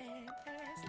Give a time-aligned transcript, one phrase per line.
[0.00, 0.28] Eh, and
[0.60, 0.85] as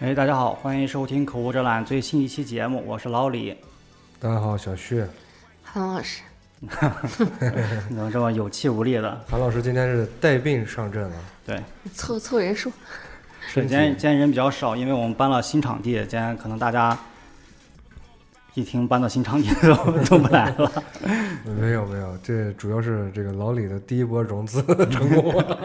[0.00, 3.52] 哎，大家好，欢迎收听口无遮拦最新一期节目，我是老李。
[4.20, 5.04] 大家好，小旭。
[5.64, 6.22] 韩老师，
[7.88, 9.20] 怎么这么有气无力的？
[9.28, 11.60] 韩老师今天是带病上阵了，对，
[11.92, 12.70] 凑凑人数，
[13.40, 16.96] 是今天今天人比较少，因为我们搬了新场地，今天可能大家
[18.54, 19.74] 一听搬到新场地都
[20.06, 20.72] 都不来了。
[21.60, 24.62] 没有没有，这主要是这个老李的第一波融资
[24.92, 25.58] 成功了，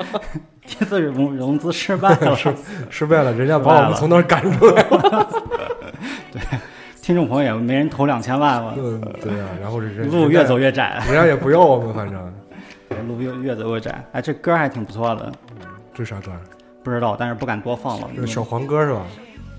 [0.74, 2.38] 第一次融融资失败了，
[2.90, 5.30] 失败了，人家把我们从那儿赶出来了。
[6.32, 6.42] 对
[7.02, 12.34] 听众朋友也没人投两千万嘛，嗯，对呀、然后这人路越走越窄，人家也不要我们，反正
[13.08, 14.04] 路越越走越窄。
[14.14, 15.32] 哎，这歌还挺不错的，
[15.94, 16.32] 这啥歌？
[16.82, 18.08] 不知道，但是不敢多放了。
[18.16, 19.02] 这小黄歌是吧？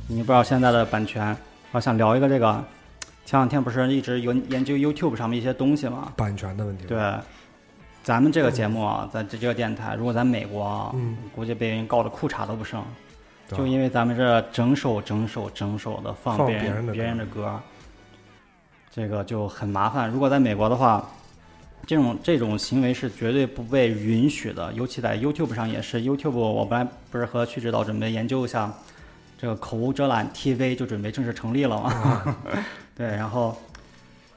[0.08, 1.36] 你不知道现在的版权，
[1.72, 2.64] 我想聊一个这个，
[3.24, 6.12] 前两天不是一直有研究 YouTube 上面一些东西吗？
[6.16, 6.86] 版权的问题。
[6.86, 6.98] 对，
[8.04, 12.84] 咱们这个节目啊，在这这个电台，如果在美国啊，嗯估计被人告的裤衩都不剩，
[13.48, 17.58] 就因为咱们这整首整首整首的放放别别人的别人的歌，
[18.90, 20.10] 这个就很麻烦。
[20.10, 21.08] 如果在美国的话，
[21.86, 26.02] 这种这种行为是绝对不被允许的，尤其在 YouTube 上也是。
[26.02, 28.70] YouTube 我本来不是和曲指导准备研究一下，
[29.38, 31.90] 这个口无遮拦 TV 就准备正式成立了嘛？
[31.90, 32.36] 啊
[32.94, 33.56] 对，然后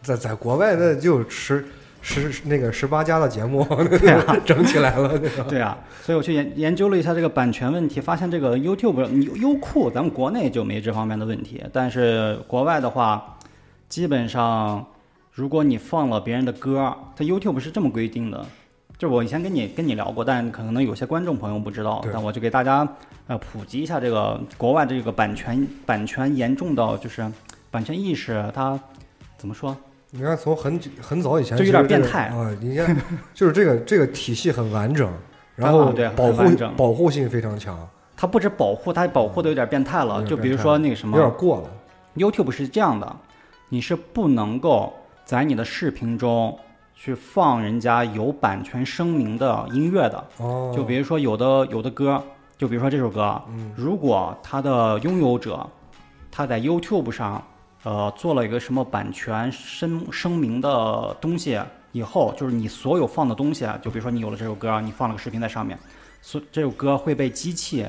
[0.02, 1.66] 在在国外那就十
[2.08, 3.66] 十那个十八家的节目，
[4.00, 5.20] 对啊 整起来了，
[5.50, 13.38] 对啊，所以我去研研究了一下这个版权问题，发现这个 YouTube 优优酷咱们国内就没这方面的问题，但是国外的话，
[13.90, 14.86] 基本上
[15.34, 18.46] 如果你放了别人的歌，它 YouTube 是这么规定的。
[18.98, 22.88] 就是我以前跟你跟你聊过，但可能有些观众朋友不知道对，但我就给大家
[23.28, 27.30] 呃普及一下这个国外这个版权版权严重到就是
[27.70, 28.80] 版权意识，它
[29.38, 29.78] 怎么说？
[30.12, 32.50] 你看，从很久很早以前就有点变态啊！
[32.62, 32.96] 你看，
[33.34, 35.12] 就是这个这个体系很完整，
[35.56, 36.44] 然后保护
[36.78, 37.78] 保护性非常强，
[38.16, 40.24] 它不止保护，它还保护的有点变态了。
[40.24, 41.70] 就比如说那个什么，有点过了。
[42.16, 43.16] YouTube 是这样的，
[43.68, 44.94] 你是不能够
[45.26, 46.58] 在你的视频中
[46.96, 50.24] 去放人家有版权声明的音乐的。
[50.38, 52.24] 哦，就比如说有的有的歌，
[52.58, 55.68] 就比如说这首歌，嗯如果它的拥有者
[56.32, 57.44] 他在 YouTube 上
[57.84, 61.60] 呃做了一个什么版权声声明的东西
[61.92, 65.78] 以后，就是你所有放的东西，啊就比如说你有了这首歌，你放了个视频在上面，
[66.22, 67.86] 所这首歌会被机器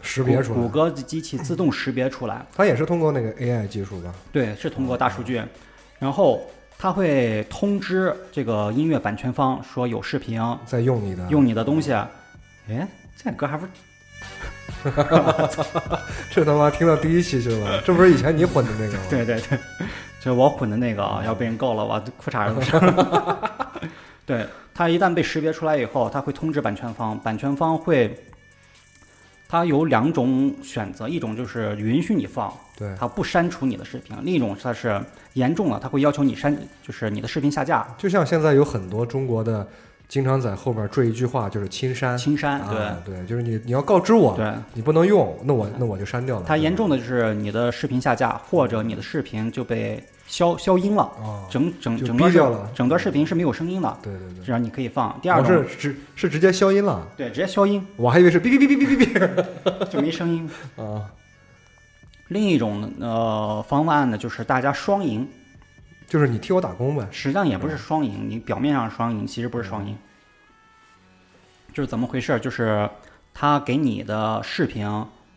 [0.00, 2.44] 识别出来，谷歌的机器自动识别出来。
[2.54, 4.14] 它也是通过那个 AI 技术吧？
[4.32, 5.42] 对，是通过大数据，
[5.98, 6.42] 然后
[6.78, 11.92] 它会通知这个音乐版权方说有视频在用你的，用你的东西。
[12.68, 12.86] 哎，
[13.16, 13.72] 这歌还不是
[16.30, 19.04] 这他妈听到第一期去了，这不是以前你混的那个吗？
[19.08, 19.58] 对 对对，
[20.20, 22.80] 就是我混的那个啊，要被人告了，我裤衩都上。
[24.26, 28.14] 对，它一旦被识别出来以后，它会通知版权方，版权方会，
[29.48, 35.00] 它有两种选择，一种就是允许你放，对，它不删除你的视频；另一种它是
[35.34, 39.66] 严重了，它会要求你删，就是你的视频下架、就像现在有很多中国的
[40.08, 42.16] 经常在后边缀一句话，就是亲删。
[42.16, 42.60] 清删。
[42.68, 46.44] 对、啊，对，就是你你要告知我，对，你不能用，那我那我就删掉了。
[46.46, 55.18] 它严重的就是你的视频下架，或者你的视频就被消消音了，啊，整整整个掉了整段视频是没有声音的，对对对，这样你可以放。
[55.20, 59.28] 第二我种，是直是直接消音了，对，直接消音我还以为是哔哔哔哔哔哔
[59.64, 60.48] 哔 就没声音。
[60.76, 61.02] 哔 啊，
[62.28, 65.28] 另一种呃方案呢，就是大家双赢，
[66.14, 67.04] 就是你替我打工呗。
[67.10, 69.98] 实际上也不是双赢，你表面上双赢，其实不是双赢。
[71.72, 72.38] 就是怎么回事？
[72.38, 72.88] 就是
[73.32, 74.88] 他给你的视频，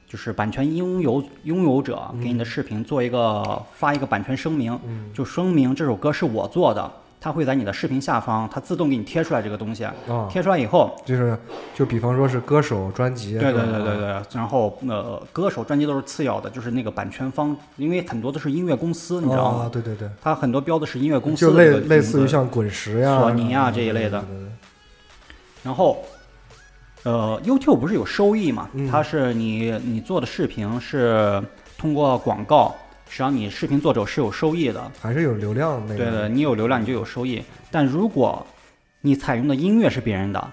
[0.07, 9.83] 就是版权拥有拥有者给你的视频做一个发一个版权声明，嗯就声明这首歌是我做的，它会在你的视频下方，它自动给你贴出来这个东西。
[9.83, 11.37] 啊，贴出来以后，就是
[11.73, 19.63] 就比方说是歌手专辑，对对对对对，然后呃，歌手专辑都是次要的，就是那个版权方，因为很多都是音乐公司，你知道吗？
[19.65, 24.21] 啊，对对对，它很多标的是音乐公司就类类似于像滚石呀、索尼呀这一类的。
[24.21, 24.51] 对对对。
[25.63, 25.97] 然后，
[27.03, 28.69] 呃，YouTube 不是有收益嘛？
[28.73, 28.87] 嗯。
[28.89, 31.41] 它是你你做的视频是
[31.77, 32.73] 通过广告，
[33.09, 34.91] 实际上你视频作者是有收益的。
[35.01, 35.97] 还是有流量那个。
[35.97, 37.41] 对对，你有流量你就有收益。
[37.71, 38.45] 但如果
[39.01, 40.47] 你采用的音乐是别人的，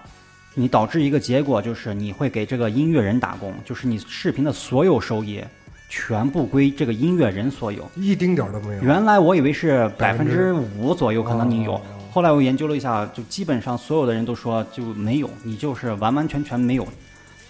[0.53, 5.43] 你导致一个结果就是你会给这个音乐人打工，就是你视频的所有收益
[5.89, 7.89] 全部归这个音乐人所有。
[7.95, 8.81] 一丁点儿都没有。
[8.81, 11.81] 原来我以为是百分之五左右可能你有哦，
[12.11, 16.87] 后来我研究了一下，就基本上所有的人都说就没有，你就是完完全全没有。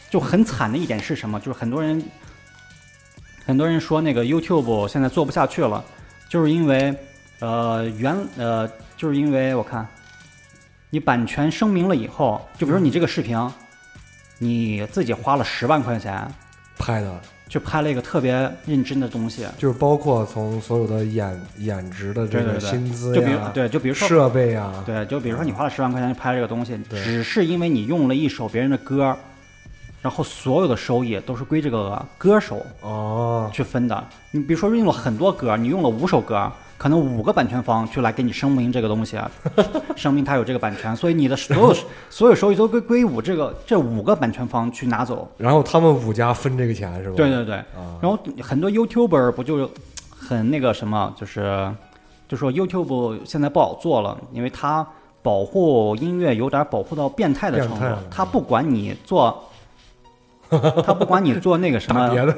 [0.10, 1.40] 就很惨的一点是什么？
[1.40, 2.02] 就是很多人
[3.46, 5.84] 很多人说那个 YouTube 现在做不下去了，
[6.28, 6.94] 就是因为
[7.40, 9.88] 呃原呃就是因为我看
[10.90, 13.38] 你版权声明了以后，就比如你这个视频，
[14.40, 16.28] 你自己花了十万块钱
[16.78, 18.34] 拍的，就拍了一个特别
[18.66, 29.16] 认真的东西，就是包括从所有的演演职的这个对对对薪资就比如呀、对，就比如说设备呀，对，就比如说你花了十万块钱去拍这个东西，只是因为你用了一首别人的歌，
[30.06, 34.04] 然后所有的收益都是归这个歌手哦，去分的。
[34.30, 36.48] 你比如说用了很多歌，你用了五首歌，
[36.78, 39.18] 可能五个版权方去来给你声明这个东西，
[39.98, 41.76] 声明他有这个版权，所以你的所有
[42.12, 45.28] 所有收益都归归五这个这五个版权方去拿走。
[45.38, 47.16] 然后他们五家分这个钱是吧？
[47.18, 49.68] 对对对，啊，然后很多 YouTuber 不就
[50.12, 51.68] 很那个什么，就是
[52.28, 54.86] 就说 YouTube 现在不好做了，因为它
[55.24, 59.50] 保护音乐有点保护到变态的程度它不管你做，
[60.86, 62.38] 它不管你做那个什么，打别的，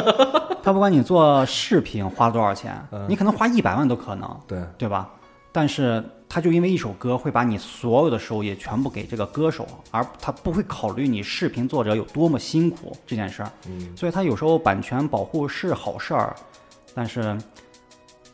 [0.62, 5.08] 它不管你做视频花多少钱嗯，你可能花一百万都可能，对，对吧？
[5.52, 13.50] 但是他就因为一首歌会把你所有的收益全部给这个歌手，而他不会考虑你视频作者有多么辛苦这件事儿。
[13.66, 16.36] 嗯，所以他有时候版权保护是好事儿，
[16.94, 17.36] 但是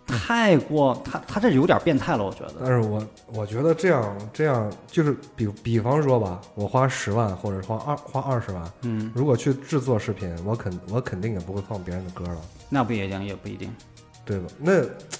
[0.06, 2.54] 太过他他这有点变态了，我觉得。
[2.60, 3.02] 但是我
[3.34, 12.36] 我觉得这样这样就是比比方说吧，我花十万或者花二花二十万，嗯，如果去制作视频，我肯我肯定也不会放别人的歌了，
[12.68, 13.68] 那不一定，也不一定，
[14.24, 14.46] 对吧？
[14.58, 14.74] 那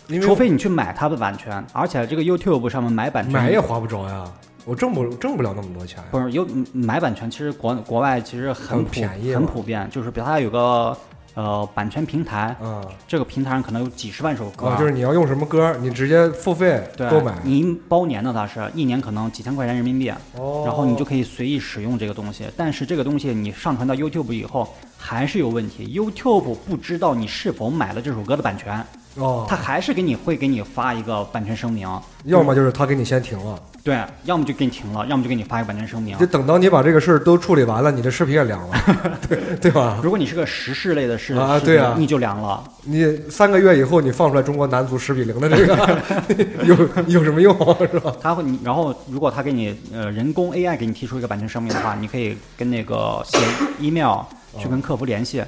[0.08, 4.24] 因为除非你去买他的版权，而且这个 YouTube 上面买版权买也花不着呀，
[4.64, 6.04] 我挣不挣不了那么多钱呀。
[6.12, 10.96] 不是有买版权，其实国国外其实很便宜很普遍，就是比如它有个
[11.36, 22.44] 呃版权平台，嗯这个平台上可能有几十万首歌，啊，就是你要用什么歌，你直接付费对购买，您包年的，它是一年可能几千块钱人民币，哦，然后你就可以随意使用这个东西。
[22.56, 24.66] 但是这个东西你上传到 YouTube 以后
[24.96, 28.82] 还是有问题，YouTube 不知道你是否买了这首歌的版权，
[29.16, 31.86] 哦，它还是给你会给你发一个版权声明，
[32.24, 36.26] 要么就是他给你先停了，对，要么就给你停了，要么就给你发一个版权声明就。
[36.26, 38.74] 等到你把这个事儿都处理完了，你的视频也凉了，
[39.28, 40.00] 对对吧？
[40.02, 42.64] 如果你是个时事类的视视频啊对啊你就凉了。
[42.82, 46.02] 你三个月以后你放出来中国男足十比零的这个，
[46.66, 47.54] 有有什么用
[47.92, 48.12] 是吧？
[48.20, 53.38] 他会你，然后如果他给你呃人工 AI 给你提出一个版权声明的话，你可以跟那个写
[53.78, 54.18] email
[54.58, 55.44] 去跟客服联系，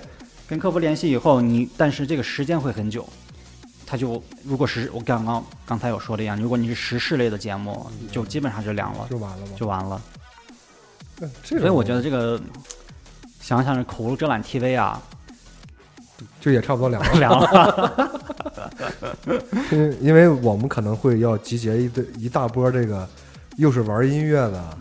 [0.49, 3.05] 跟客服联系以后你，但是这个时间会很久。
[3.91, 9.53] 他就如果是我刚刚刚才有说的一样，如果你是时事类的节目，就基本上就凉了，就完了吗？
[9.57, 9.99] 就完了。
[11.43, 12.39] 所以我觉得这个
[13.41, 15.01] 想想这口无遮拦 TV 啊，
[16.39, 18.11] 就也差不多凉了，凉了。
[19.73, 23.09] 因为因为我们可能会要集结一对一大波这个，
[23.57, 24.79] 又是玩音乐的，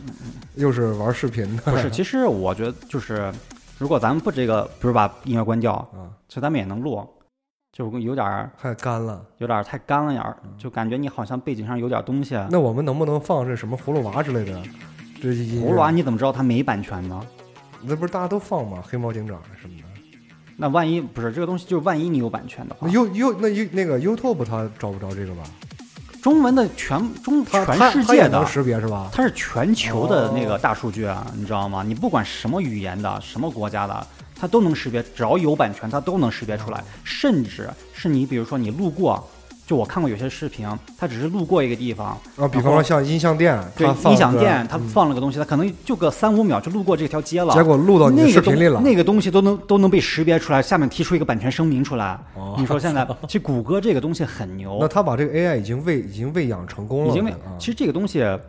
[0.55, 3.33] 又是玩视频的，不是，其实我觉得就是，
[3.77, 7.07] 如果咱们不这个，比如把音乐关掉，啊，其实咱们也能录，
[7.77, 9.23] 就有点儿太干了。
[9.37, 12.35] 有点儿太干了眼儿，就感觉你好像背景上有点东西。
[12.35, 14.59] 啊那我们能不能放这什么葫芦娃之类的？
[15.21, 17.21] 这葫芦娃你怎么知道它没版权呢？
[17.83, 18.79] 那不是大家都放吗？
[18.83, 19.83] 黑猫警长什么的。
[20.55, 25.43] 那万一不是这个东西，就是万一你有版权的话那，优优那优那个 YouTube 它找不着这个吧？
[26.19, 29.07] 中文的全中它全世界的，识别是吧？
[29.13, 31.83] 它是全球的那个大数据啊，你知道吗？
[31.85, 34.07] 你不管什么语言的、什么国家的，
[34.39, 36.83] 它都能识别，只要有版权，它都能识别出来。
[37.03, 39.27] 甚至是你比如说你路过，
[39.65, 40.65] 就我看过有些视频，
[40.97, 48.79] 它只是路过一个地方，啊，比方说像音像店，对放音响店它嗯放了个东西，它可能就个三五秒就路过这条街了，结果录到你视频里了。
[48.79, 52.17] 那个东西都能都能被识别出来，下面提出一个版权声明出来。
[52.35, 57.57] 哦你说现在， 其实谷歌这个东西很牛那，他把这个 AI 已经喂已经喂养成功了，已经没啊。
[57.59, 58.39] 其实这个东西，呃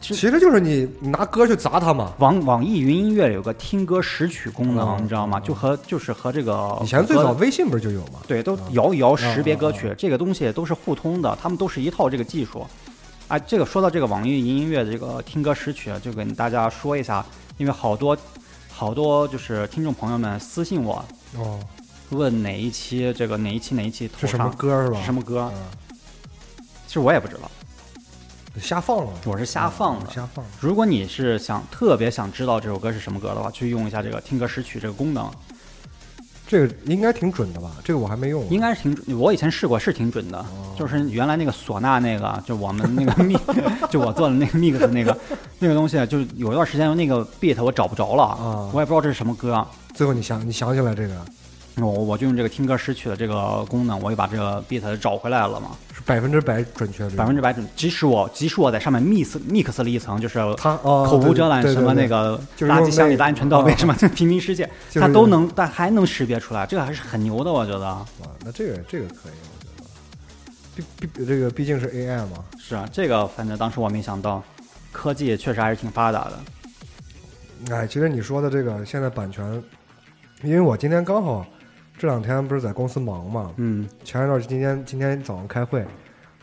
[0.00, 2.12] 其其实就是你拿歌去砸它嘛。
[2.18, 5.40] 网网易云音乐有个听歌识曲功能，嗯你知道吗？
[5.40, 8.20] 就和就是和这个以前最早微信不是就有吗？
[8.26, 12.66] 对都摇一摇识别歌啊曲，这个东西都是互通的，他们都是一套这个技术。
[13.28, 17.24] 啊，这个说到这个网易云音乐的这个听歌识曲，就跟大家说一下，
[17.56, 18.16] 因为好多
[18.70, 21.04] 好多就是听众朋友们私信我，
[21.36, 21.58] 哦，
[22.10, 25.00] 问哪一期这个哪一期哪一期头是什么歌是吧？
[25.00, 25.40] 是什么歌？
[25.40, 25.52] 啊？
[26.86, 27.50] 其实我也不知道，
[28.60, 30.06] 瞎放了，我是瞎放的。
[30.06, 30.50] 啊瞎放的。
[30.60, 35.30] 如果你是想特别想知道这首歌是什么歌的话，去用一下这个听歌识曲这个功能。
[36.48, 37.72] 这个应该挺准的吧？
[37.82, 38.54] 这个我还没用过。
[38.54, 40.38] 应该是挺准，我以前试过，是挺准的。
[40.38, 43.40] 哦就是原来那个唢呐那个，就我们那个 mix，
[43.90, 45.18] 就我做的那个 mix 那个
[45.58, 49.66] 那个东西，就是有一段时间那个 beat 我找不着了，啊我也不知道这是什么歌。
[49.94, 51.14] 最后你想你想起来这个
[51.78, 57.66] 我我就用这个听歌识曲的这个功能，我就把这个 beat 找回来了嘛，是百分之百准确率，百分之百准。
[57.74, 67.80] 即使我即使我在上面 mix mix 了一层，就是他哦口无遮拦什么那个垃圾箱里的安全到位啊什么平民世界， 就是它都能，但还能识别出来，这个还是很牛的，我觉得。
[67.80, 68.06] 哇，
[68.44, 70.84] 那这个这个可以，我觉得。
[70.96, 74.40] 毕毕这个毕竟是 AI 嘛，是啊，这个反正当时我没想到，
[74.92, 77.74] 科技确实还是挺发达的。
[77.74, 79.60] 哎，其实你说的这个现在版权，
[80.44, 81.44] 因为我今天刚好
[81.98, 85.84] 这两天不是在公司忙嘛，嗯前一段今天今天早上开会，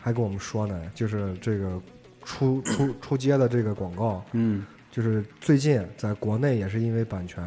[0.00, 1.80] 还跟我们说呢，就是这个
[2.24, 7.44] 出出出街的这个广告，嗯，就是最近在国内也是因为版权，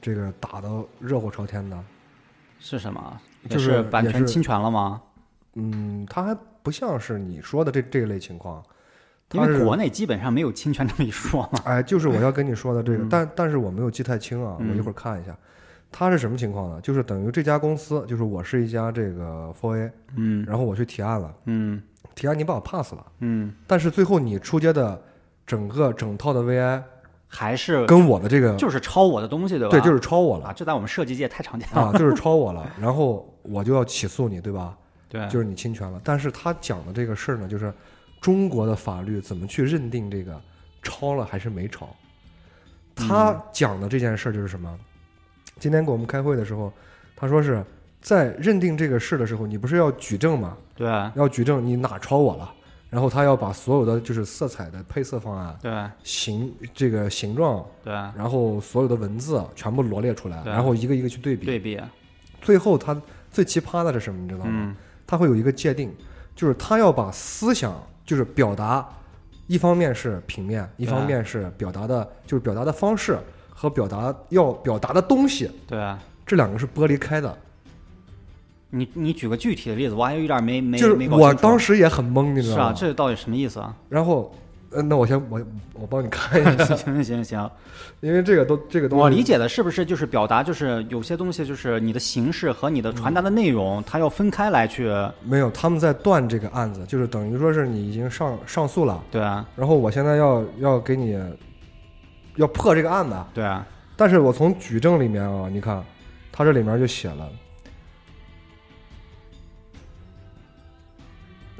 [0.00, 1.78] 这个打的热火朝天的。
[2.58, 3.20] 是什么？
[3.50, 5.02] 就是版权侵权了吗？
[5.54, 8.64] 嗯，它还不像是你说的这这一类情况，
[9.32, 11.60] 因为国内基本上没有侵权这么一说嘛。
[11.66, 15.36] 哎，就是我要跟你说的这个，嗯但但是我没有记太清啊，我一会儿看一下，
[15.96, 16.80] 它是什么情况呢？
[16.80, 21.80] 就是等于这家公司，就是我是一家这个4 A，嗯然后我去提案了，嗯
[22.16, 25.00] 提案你把我 pass 了，嗯，但是最后你出街的
[25.46, 26.82] 整个整套的 VI
[27.28, 29.70] 还是跟我的这个就是抄我的东西，对吧？
[29.70, 31.80] 对，就是抄我啊，了这在我们设计界太常见了。
[31.80, 34.76] 啊，就是抄我了， 然后我就要起诉你，对吧？
[35.08, 36.00] 对，就是你侵权了。
[36.02, 37.72] 但是他讲的这个事儿呢，就是
[38.20, 40.40] 中国的法律怎么去认定这个
[40.82, 41.88] 抄了还是没抄。
[42.96, 44.76] 他嗯讲的这件事儿就是什么？
[45.58, 46.72] 今天给我们开会的时候，
[47.16, 47.64] 他说是
[48.00, 50.56] 在认定这个事的时候，你不是要举证吗？
[50.74, 52.52] 对要举证你哪抄我了，
[52.90, 61.46] 然后他要把所有的就是色彩的配色方案、对形这个形状，对然后所有的文字全部罗列出来，对然后一个一个去对比。
[61.46, 61.80] 对比，
[62.42, 64.20] 最后他最奇葩的是什么？
[64.20, 64.50] 你知道吗？
[64.50, 65.94] 嗯他会有一个界定，
[66.34, 68.88] 就是他要把思想，就是表达，
[69.46, 73.18] 一方面是平面，一方面是表达的，就是表达的方式
[73.64, 75.98] 和表达要表达的东西，对啊。
[76.26, 77.36] 这两个是剥离开的。
[78.70, 83.74] 你你举个具体的例子，我还有一点没没就是我当时也很懵，你知道是啊，这到底什么意思啊？
[83.88, 84.34] 然后，
[84.70, 85.40] 呃，那我先我
[85.74, 87.48] 我帮你看一下， 行行行，
[88.00, 94.90] 因为这个都这个东西我理解的是不是就是表达，就是有些东西就是你的形式和你的传达的内容，它要分开来去，
[95.22, 101.16] 没有，他们在断这个案子，就是等于说是你已经上上诉了，对啊然后我现在要要给你
[102.36, 105.84] 要破这个案子，对啊，但是我从举证里面啊，你看，
[106.32, 107.30] 他这里面就写了，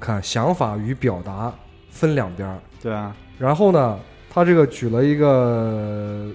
[0.01, 1.53] 看想法与表达
[1.91, 6.31] 分两边儿，对啊，然后呢，他这个举了一个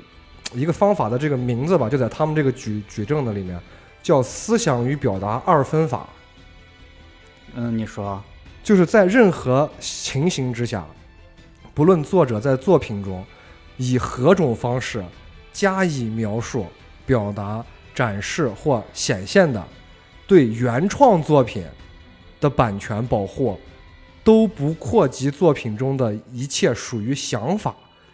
[0.53, 3.59] 一个方法的这个名字吧，就在他们这个举举证的里面，
[4.01, 6.07] 叫思想与表达二分法，
[7.55, 8.23] 嗯，你说，
[8.63, 10.85] 就是在任何情形之下，
[11.73, 13.21] 不论作者在作品中
[13.79, 15.03] 以何种方式
[15.53, 16.67] 加以描述、
[17.05, 19.65] 表达、展示或显现的，
[20.27, 21.65] 对原创作品
[22.39, 23.57] 的版权保护，
[24.23, 27.73] 都不扩及作品中的一切属于想法、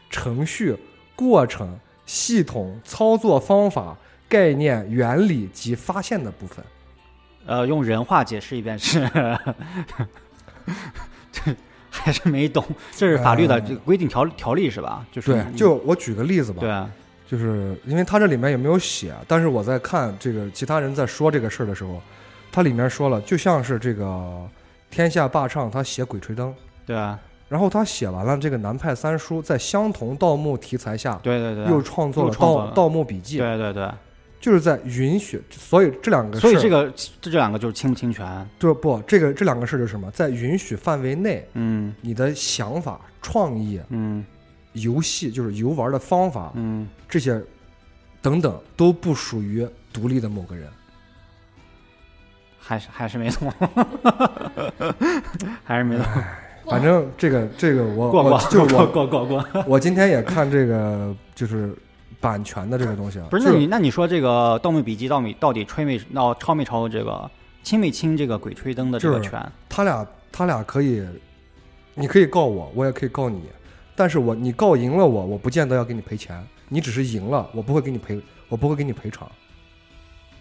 [0.09, 0.77] 程序、
[1.15, 3.97] 过程、系统、操作方法、
[4.29, 6.63] 概念、原理及发现的部分。
[7.47, 9.03] 呃，用人话解释一遍是，
[12.03, 15.05] 还是没懂，这是法律的呃这个规定条条例是吧？
[15.11, 16.89] 就是对，就我举个例子吧，对啊，
[17.27, 22.01] 就是因为它这里面也没有写，但是我在看这个其他人在说这个事儿的时候，
[22.51, 24.47] 它里面说了，就像是这个
[24.91, 26.49] 天下霸唱他写《鬼吹灯》，
[26.85, 27.17] 对啊，
[27.49, 33.89] 然后他写完了这个南派三叔，在相同盗墓题材下，对对对，又创作了《盗盗墓笔记》，对对对，
[34.39, 38.49] 就是在允许，所以这两个事所以这个这这两个就是侵不侵权？
[38.59, 41.93] 就不这个这两个事儿就是什么，在允许范围内，嗯。
[42.01, 44.25] 你的想法、创意、嗯。
[44.73, 47.41] 游戏就是游玩的方法嗯，这些
[48.21, 50.67] 等等都不属于独立的某个人。
[52.59, 53.53] 还是还是没懂，
[55.63, 56.05] 还是没懂，
[56.67, 59.45] 反正这个这个我过过我就是过我过过过。
[59.65, 61.73] 我今天也看这个就是
[62.25, 67.29] 版权的这个东西啊，不是，那你那你说这个《盗墓笔记》到底到底吹没到抄没抄这个
[67.61, 69.39] 侵没侵这个《鬼吹灯》的这个权？
[69.69, 71.05] 他俩他俩可以，
[71.93, 73.41] 你可以告我，我也可以告你，
[73.95, 79.29] 但是我你告赢了我，我不见得要给你赔钱，你只是赢了，我不会给你赔，我不会给你赔偿，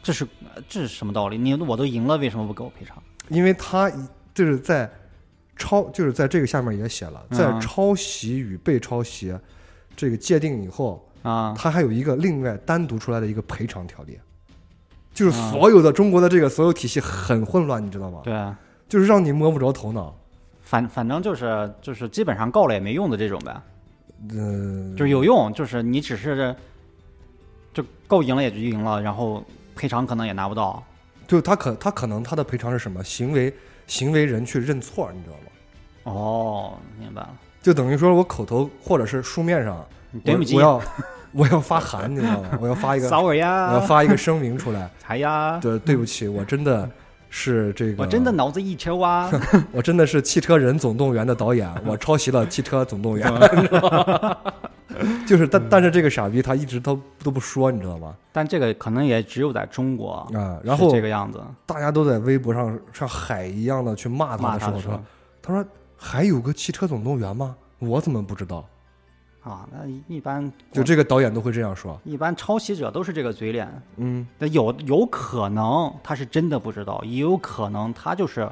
[0.02, 0.26] 这是
[0.68, 1.36] 这是什么道理？
[1.38, 3.02] 你我都赢了，为什么不给我赔偿？
[3.28, 3.90] 因为他
[4.34, 4.90] 就是在
[5.56, 9.34] 抄，就是在这个下面也写了，在嗯抄袭与被抄袭
[9.96, 14.16] 这个界定以后，啊，它还有一个另外单独出来的一个赔偿条例。
[15.12, 18.20] 就是啊所有的中国的这个所有体系很混乱，你知道吗？
[18.24, 18.34] 对，
[18.88, 20.14] 就是让你摸不着头脑。
[20.62, 23.62] 反反正就是就是基本上告了也没用的这种呗，
[24.32, 26.54] 嗯，就是有用，就是你只是
[27.72, 29.44] 就告赢了也就赢了，然后
[29.76, 30.82] 赔偿可能也拿不到。
[31.26, 33.02] 就他可他可能他的赔偿是什么？
[33.04, 33.54] 行为
[33.86, 36.12] 行为人去认错，你知道吗？
[36.12, 37.30] 哦，明白了，
[37.62, 39.86] 就等于说我口头或者是书面上，
[40.24, 40.82] 对不起我，我要
[41.34, 42.58] 我要发函，你知道吗？
[42.60, 44.88] 我要发一个，撒我我要，发一个声明出来。
[45.06, 46.88] 哎呀，对，对不起，我真的
[47.28, 49.30] 是这个，我真的脑子一抽啊！
[49.72, 53.28] 我真的是《汽车人总动员》的导演，我抄袭了《汽车总动员
[55.26, 58.14] 》就是，但但是这个傻逼他一直都都不说，你知道吗？
[58.32, 65.00] 但这个可能也只有在中国啊，然后这个样子，大家都在微博上像海一样的去骂他的时候，他说，
[65.42, 65.64] 他说
[65.96, 67.56] 还有个《汽车总动员》吗？
[67.80, 68.64] 我怎么不知道？
[69.44, 72.00] 啊，那一般就这个导演都会这样说。
[72.02, 78.48] 一般抄袭者都是这个嘴脸，嗯，那有有可能他是真的不知道，也有可能他就是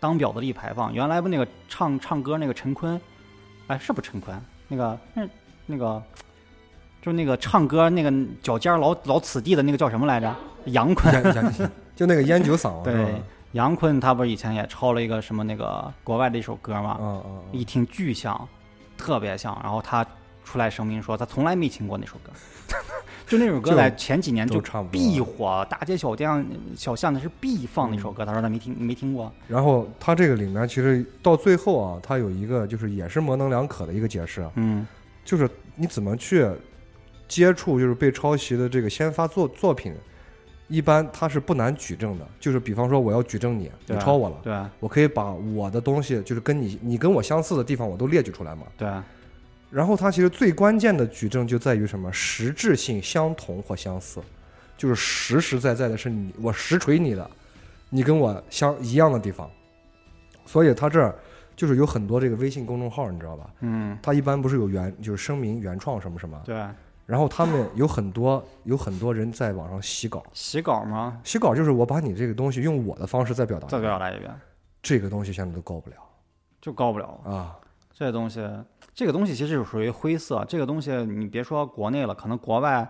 [0.00, 0.92] 当婊子立牌坊。
[0.92, 3.00] 原来不那个唱唱歌那个陈坤，
[3.68, 4.36] 哎，是不是陈坤？
[4.66, 5.28] 那个那
[5.64, 6.02] 那个
[7.00, 10.34] 就是那个唱歌那个脚尖老老此地的那个叫什么来着？
[10.66, 11.12] 杨坤。
[11.94, 13.22] 就那个烟酒嗓，对，
[13.52, 17.22] 杨坤他不是以前也抄了一个什么那个国外的一首歌吗？
[17.52, 18.48] 一听巨像，
[18.96, 19.56] 特别像。
[19.62, 20.04] 然后他
[20.52, 22.30] 出来声明说，他从来没听过那首歌，
[23.26, 26.44] 就那首歌在前几年就都差不多必火，大街小巷
[26.76, 28.26] 小巷的是必放那首歌。
[28.26, 34.86] 他说他没听没听过，然后他这个里面其实到最后啊，他有一个就是也是模棱两可的一个解释，嗯。
[35.24, 36.46] 就是你怎么去
[37.28, 39.94] 接触就是被抄袭的这个先发作作品，
[40.66, 42.26] 一般他是不难举证的。
[42.40, 48.62] 就是比方说我要举证你，你抄我了，对我可以把我的东西就是跟你你跟我相似的地方我都列举出来嘛。
[48.76, 48.90] 对
[49.72, 54.20] 然后它其实最关键的举证就在于什么实质性相同或相似，
[54.76, 57.30] 就是实实在在的是你我实锤你的，
[57.88, 59.50] 你跟我相一样的地方。
[60.44, 61.14] 所以它这儿
[61.56, 63.48] 就是有很多这个微信公众号，你知道吧？
[63.60, 66.54] 嗯它一般不是有原就是声明原创什么什么，对，
[67.06, 71.18] 然后他们有很多有很多人在网上洗稿，洗稿吗？
[71.24, 74.30] 洗稿就是我把你这个东西用我的方式再表达，再表达一遍
[74.82, 75.96] 这个东西现在都告不了
[76.60, 77.20] 就告不了。
[77.24, 77.56] 啊。
[77.94, 78.40] 这东西，
[78.94, 80.44] 这个东西其实就属于灰色。
[80.48, 82.86] 这个东西你别说国内了，可能国外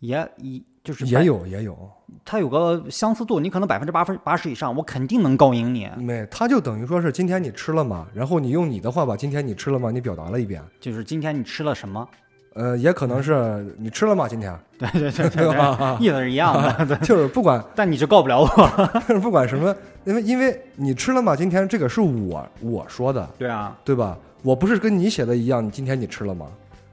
[0.00, 1.76] 也一就是也有也有，
[2.24, 5.90] 它有个相似度，你可能百分之八分八十以上，我肯定能告赢你。
[5.98, 9.90] 没，他就等于说是今天你吃了嘛，然后你用你的话把今天你吃了吗？
[9.90, 12.08] 你表达了一遍，就是今天你吃了什么？
[12.54, 14.26] 呃，也可能是你吃了吗？
[14.26, 15.98] 今天对对对对吧？
[16.00, 16.54] 意思是一样
[16.88, 18.48] 的， 就是不管但你就告不了我。
[19.06, 21.36] 就是不管什么，因为因为你吃了吗？
[21.36, 24.16] 今天这个是我我说的，对啊，对吧？
[24.42, 26.46] 我不是跟你写的一样，你今天你吃了吗？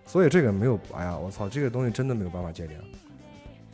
[0.05, 2.77] 所以这个没有，哎呀，我操，这个东西真的没有办法界定。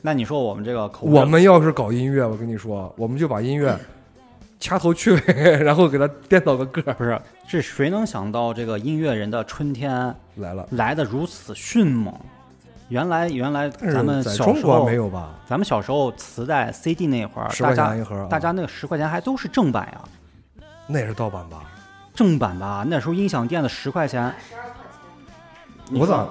[0.01, 3.77] 那你说我们这个口我们要是搞音乐，我跟你说，我们就把音乐
[4.59, 10.67] 掐头去尾，然后给它颠倒个个儿不是是谁能想到这个音乐人的春天来了。
[10.71, 12.13] 来的如此迅猛？
[12.89, 15.35] 原来原来咱们在中国小时候没有吧？
[15.47, 20.01] 咱们小时候磁带 CD 那会儿，十块大家钱一盒啊，大家那个十块钱还都是正版呀，
[20.87, 21.63] 那也是盗版吧？
[22.21, 22.85] 正版吧？
[22.87, 24.73] 那时候音响店的十块钱，十二块
[25.89, 26.27] 钱我咋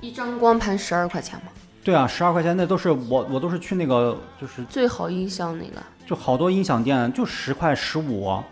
[0.00, 1.52] 一张光盘十二块钱吗？
[1.84, 8.42] 对啊，十二块钱那都是我我都是去那个就是最好音响那个，就好多音响店就十块十五，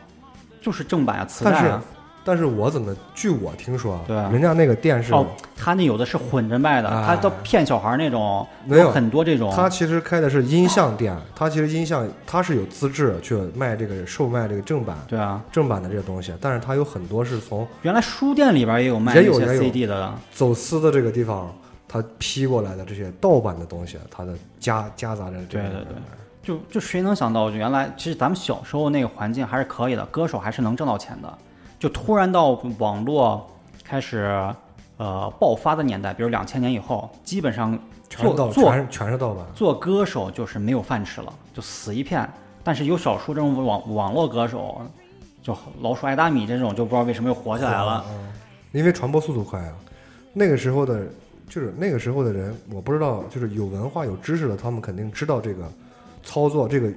[0.61, 1.83] 就是正版啊，磁但是带啊。
[2.25, 9.53] 但是我怎么据我听说，对啊人家那个店是，哦，他那有的是混着卖的，啊他都骗小孩儿那种，没有很多这种。
[9.55, 21.55] 他其实开的是音像店，他其实音像他是有资质去卖这个售卖这个正版对啊，正版的这些东西，但是他有很多是从原来书店里边也有卖这些 CD 的，走私的这个地方
[21.87, 25.65] 他批过来的这些盗版的东西，他的夹夹杂着这个。
[25.65, 25.97] 对对对
[26.43, 31.39] 就就谁能想到，原来其实咱们小时候那个环境还是可以的，歌手还是能挣到钱的。
[31.79, 33.47] 就突然到网络
[33.85, 34.31] 开始
[34.97, 39.45] 呃爆发的年代，比如两千年以后，基本上全是盗，做做全是全是盗版。
[39.55, 42.29] 做歌手就是没有饭吃了，就死一片。
[42.63, 44.81] 但是有少数这种网网络歌手，
[45.43, 48.03] 就老鼠爱大米这种，就不知道为什么又火起来了。
[48.09, 48.33] 嗯，
[48.73, 49.75] 因为传播速度快啊。
[50.33, 51.07] 那个时候的，
[51.47, 55.71] 就是那个时候的人，我不知道，就是有文化、有知识的，他们肯定知道这个
[56.23, 56.91] 操作、这个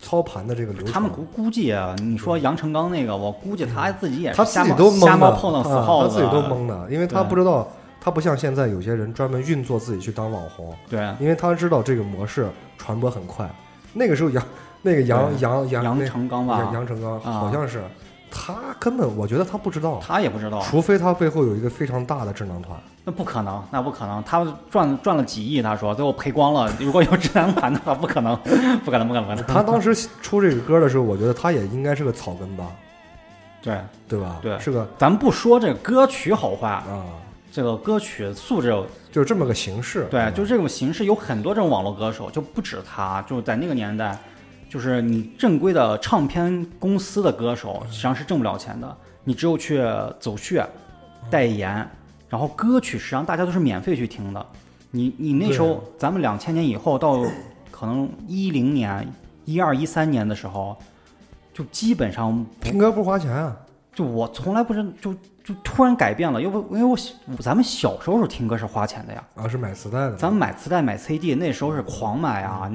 [0.00, 0.92] 操盘的这个流程。
[0.92, 7.68] 他们估估计啊，你说杨成刚那个，我估计他自己也是他自瞎猫己都懵的，瞎猫碰到死啊耗子，他自己都懵的，因为他不知道，
[8.00, 13.48] 他不像现在有些人专门运作自己去当网红，对，因为他知道这个模式传播很快。
[13.92, 14.42] 那个时候杨
[14.82, 17.82] 那个杨杨杨杨那成刚吧杨，杨成刚啊好像是
[18.30, 22.78] 他根本我觉得他不知道，他也不知道，除非他背后有一个非常大的智囊团。
[23.04, 26.70] 那不可能，那不可能，他赚赚了几亿，他说最后赔光了。
[26.78, 28.36] 如果有智囊团的话， 不可能，
[28.84, 29.36] 不可能，不可能。
[29.46, 32.66] 他当时出这个歌的时候，我觉得他也应该是个草根吧，
[33.62, 34.38] 对对吧？
[34.42, 37.04] 对是个咱们不说这个歌曲好坏，啊，
[37.50, 38.68] 这个歌曲素质，
[39.10, 40.06] 就是这么个形式。
[40.10, 44.18] 对，就这种形式有很多这种网络歌手，就不止他，就在那个年代，
[44.68, 49.82] 就是你正规的唱片公司的歌手实际上是挣不了钱的，你只有去
[50.20, 50.64] 走穴、
[51.30, 51.88] 代言，
[52.28, 54.46] 然后歌曲实际上大家都是免费去听的。
[54.90, 57.22] 你你那时候，咱们两千年以后到
[57.70, 59.06] 可能一零年、
[59.44, 60.76] 一二、一三年的时候，
[61.52, 63.56] 就基本上听歌不花钱啊，
[63.94, 70.16] 就我从来不是就就突然改变了，要不因为我小咱们小时候是听歌是花钱的呀，啊是买磁带的。
[70.16, 72.70] 咱们买磁带买 CD 那时候是狂买啊，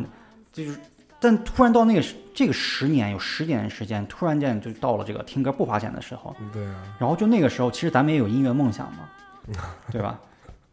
[0.52, 0.78] 就是
[1.24, 9.10] 但突然到那个时这个十年有十年时间，突然间就到了这个听歌不花钱的时候，对啊，然后就那个时候其实咱们也有音乐梦想嘛，
[9.92, 10.20] 对吧？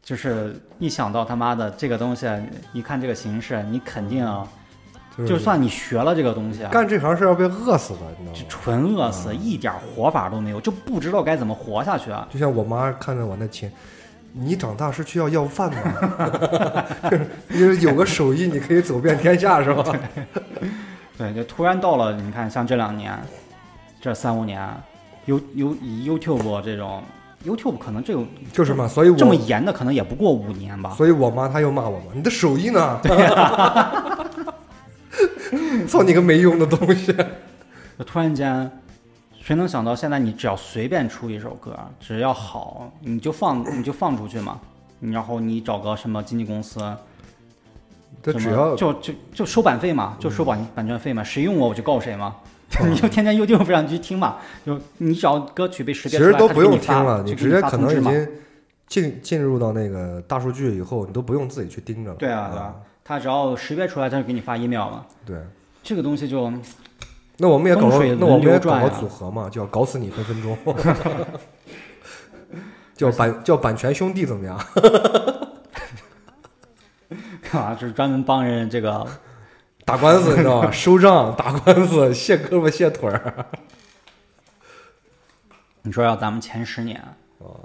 [0.03, 2.27] 就是一想到他妈的这个东西，
[2.73, 4.49] 一看这个形式，你肯定啊
[5.27, 8.49] 就算你学了这个东西啊，干这行是要被饿死的，你就知道吗？
[8.49, 12.27] 纯饿死，一点活法都没有，就不知道该怎么活下去啊。
[12.31, 13.71] 就像我妈看着我那琴，
[14.33, 16.87] 你长大是去要要饭的，
[17.51, 19.85] 就是有个手艺，你可以走遍天下，是吧？
[21.19, 23.19] 对，就突然到了，你看像这两年，
[24.01, 24.67] 这三五年，
[25.27, 27.03] 有有以 YouTube 这种
[27.45, 30.95] YouTube 可能这种就是嘛，所以这么严的可能也不过五年吧。
[30.97, 33.01] 所以我妈她又骂我嘛，你的手艺呢？
[35.89, 37.13] 操你个没用的东西！
[37.99, 38.71] 就突然间，
[39.51, 44.61] 谁能想到现在你只要随便出一首歌，只要好，你就放你就放出去嘛，
[45.01, 46.99] 然后你找个什么经纪公司，什么
[48.23, 52.37] 这只要就就就收版费嘛，就收版版权费嘛，谁用我我就告谁嘛。
[52.89, 58.29] 你就天天 YouTube 上去听嘛，就你只要歌曲被识别出来，实都不用听了，你直接可能已经
[58.87, 62.17] 进进入到那个大数据以后，你都不用自己去盯着了。
[62.19, 65.05] 对啊，对啊，他只要识别出来，他就给你发 email 嘛。
[65.27, 65.37] 对。
[65.83, 66.53] 这个东西就
[67.43, 70.59] 那我们也搞个，那我们也搞个组合嘛，叫搞死你分分钟，
[72.95, 74.59] 叫版叫版权兄弟怎么样？
[77.53, 79.07] 啊，就是专门帮人这个
[79.87, 80.71] 打官司你知道吧？
[80.71, 83.47] 收账、打官司、卸胳膊卸腿儿。
[85.83, 87.03] 你说要咱们前十年，
[87.39, 87.59] 哦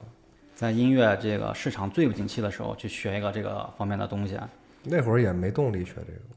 [0.56, 4.40] 在音乐这个市场最不景气的时候去学一个这个方面的东西，
[4.84, 6.35] 那会儿也没动力学这个。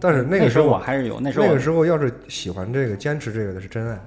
[0.00, 3.98] 但是那个时候我还是有，那时候那个时候要是喜欢这个、坚持这个的是真爱。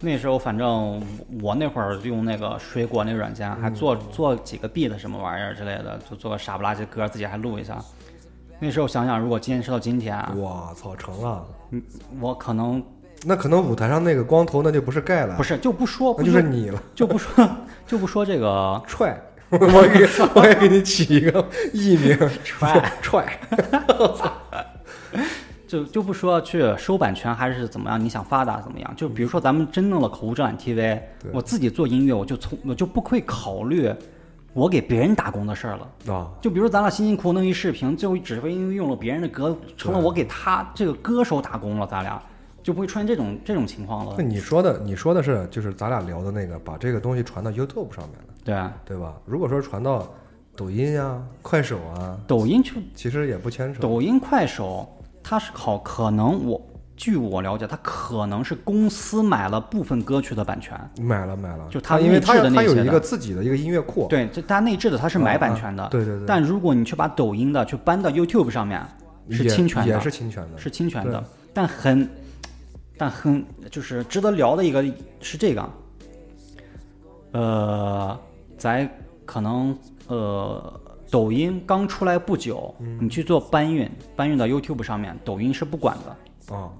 [0.00, 1.02] 那时候反正
[1.40, 7.82] 我那会儿用那个水果那个软件，还嗯做做几个 beat 什么玩意儿之类的，就做个傻不拉几歌，自己还录一下。
[8.58, 11.44] 那时候想想，如果坚持到今天，我操，成了！
[11.70, 11.82] 嗯
[12.20, 12.82] 我可能
[13.24, 17.48] 那可能舞台上那个光头那就不是盖了，不是就不说，不就是你了， 就不说
[17.86, 19.18] 就不说这个 踹！
[19.50, 22.92] 我给我也给你起一个艺名，踹。
[23.00, 23.38] 踹。
[25.66, 28.94] 就就不说去收版权还是怎么样，你想发达怎么样？
[28.96, 31.00] 就比如说咱们真弄了口无遮拦 TV，
[31.32, 33.92] 我自己做音乐，我就从我就不会考虑
[34.52, 36.14] 我给别人打工的事儿了。
[36.14, 42.22] 啊，就比如咱俩辛辛苦苦弄一视频，最后只会因为用了别人的歌，成了我给他这个歌手打工了，咱俩
[42.64, 44.24] 就不会出现这种这种情况了那。
[44.24, 49.14] 你说的，你说的是就是咱俩聊的那个，把这个东西传到 YouTube 上面了，对啊，对吧？
[49.26, 50.10] 如果说传到
[50.56, 53.80] 抖音呀、快手啊，抖音就其实也不牵扯。
[53.82, 54.88] 抖音、快手，
[55.22, 56.60] 它是好，可能我
[56.96, 60.74] 据我了解，它可能是公司买了部分歌曲的版权。
[61.02, 65.82] 买了买了，就他他因为他内置的那些的一个自己的一个音乐库，对，这它内置的它是买版权的。
[65.82, 68.80] 啊对对对，但如果你去把抖音的去搬到 YouTube 上面，
[69.28, 71.22] 是侵权的，也是侵权的，是侵权的。
[71.52, 72.08] 但很，
[72.96, 74.84] 但很就是值得聊的一个
[75.20, 75.70] 是这个，
[77.32, 78.18] 呃，
[78.56, 78.88] 在
[79.24, 79.76] 可能
[80.06, 80.80] 呃
[81.10, 82.98] 抖音刚出来不久，嗯。
[83.00, 86.70] 你去做搬运，搬运到 YouTube 上面，抖音是不管的，啊，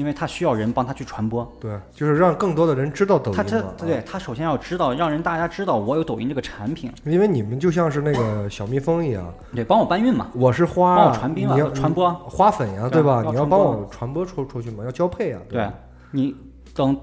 [0.00, 1.46] 因为他需要人帮他去传播。
[1.60, 10.28] 对，就是让更多的人知道抖音他他对他首先要知道，让人大家知道我有抖音这个产品，因为你们就像是那个小蜜蜂一样，对，帮我搬运嘛。
[10.34, 13.22] 我是花啊，帮我传兵啊你要传播花粉呀，对对吧？
[13.28, 15.70] 你要帮我传播出出去嘛，要交配啊，对？
[16.10, 16.34] 你
[16.74, 16.98] 等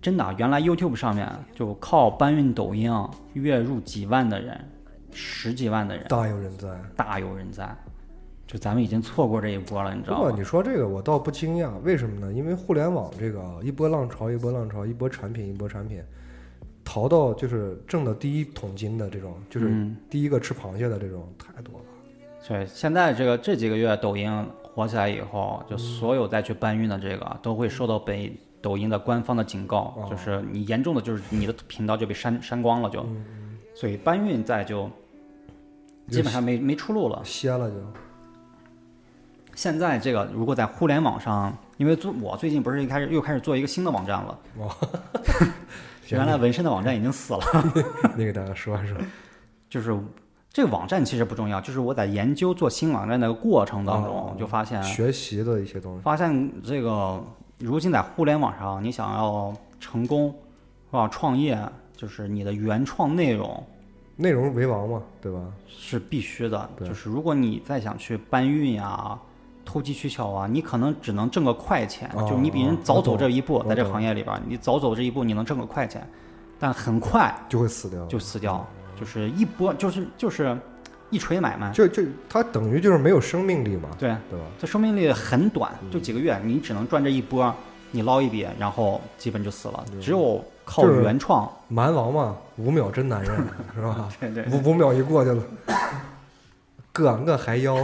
[0.00, 4.58] 真的啊原来 YouTube 上面就靠搬运抖音啊，月入几万的人，
[5.10, 6.68] 十几万的人，大有人在。
[6.94, 7.76] 大有人在。
[8.46, 10.36] 就咱们已经错过这一波了，你知不过道吗？
[10.38, 12.32] 你说这个，我倒不惊讶，为什么呢？
[12.32, 16.00] 因为互联网这个一波浪潮，一波浪潮，一波产品，一波产品，
[16.84, 21.84] 淘到就是挣的第一桶金的这种，就是嗯第一个吃螃蟹的这种太多了。
[22.46, 24.30] 对，现在这个这几个月抖音
[24.62, 28.32] 火起来以后，就所有再去搬运的这个都会受到北
[28.62, 34.88] 抖音的官方的警告，哦就是你严重的就是你的频道就被删删光了就，嗯所以搬运再就
[36.08, 37.20] 基本上没没出路了。
[37.24, 37.76] 歇了就，
[39.56, 44.38] 现在这个如果在互联网上，因为做我最近不是一开始又开始做一个新的网站了，
[46.08, 47.40] 原来纹身的网站已经死了。
[48.16, 48.96] 你 给大家说说。
[49.68, 49.98] 就是
[50.52, 57.20] 这个网站其实不重要，就是我在研究做新网站的过程当中，哦就发现学习的一些东西，发现这个
[57.58, 60.28] 如今在互联网上，你想要成功
[60.90, 61.08] 是吧？
[61.08, 61.58] 创业
[61.96, 63.66] 就是你的原创内容
[64.16, 65.40] 内容为王嘛，对吧？
[65.66, 66.70] 是必须的。
[66.80, 69.18] 就是如果你再想去搬运呀、
[69.66, 76.08] 投机取巧啊，你可能只能挣个快钱，哦就是你比人哦早走这一步，在这行业里边，你早走这一步，你能挣个快钱，
[76.58, 78.64] 但很快就会死掉，就死掉，
[78.98, 80.56] 就是一波就是就是
[81.10, 81.70] 一锤买卖。
[81.72, 84.44] 就就它等于就是没有生命力嘛，对，对吧？
[84.58, 87.52] 这生命力很短，就几个月，你只能赚这一波，
[87.90, 89.84] 你捞一笔，然后基本就死了。
[90.00, 93.36] 只有靠原创，蛮王嘛，五秒真男人
[93.74, 94.08] 是吧？
[94.20, 95.42] 对对五五秒一过去了，
[97.04, 97.76] 哥我还要，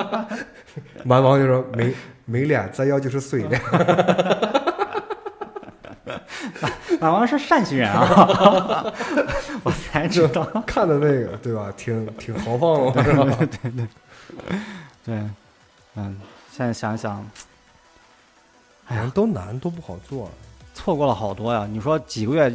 [1.04, 3.60] 蛮王就说没没脸，再要就是碎脸。
[7.00, 8.84] 蛮王是陕西人啊，
[9.64, 10.44] 我才知道。
[10.66, 11.72] 看的那个对吧？
[11.76, 13.48] 挺挺豪放的，对吧？
[15.04, 15.14] 对，
[15.96, 16.20] 嗯，
[16.52, 17.24] 现在想想，
[18.88, 20.30] 哎呀都难，都不好做。
[20.74, 21.66] 错过了好多呀。
[21.70, 22.50] 你说几个月，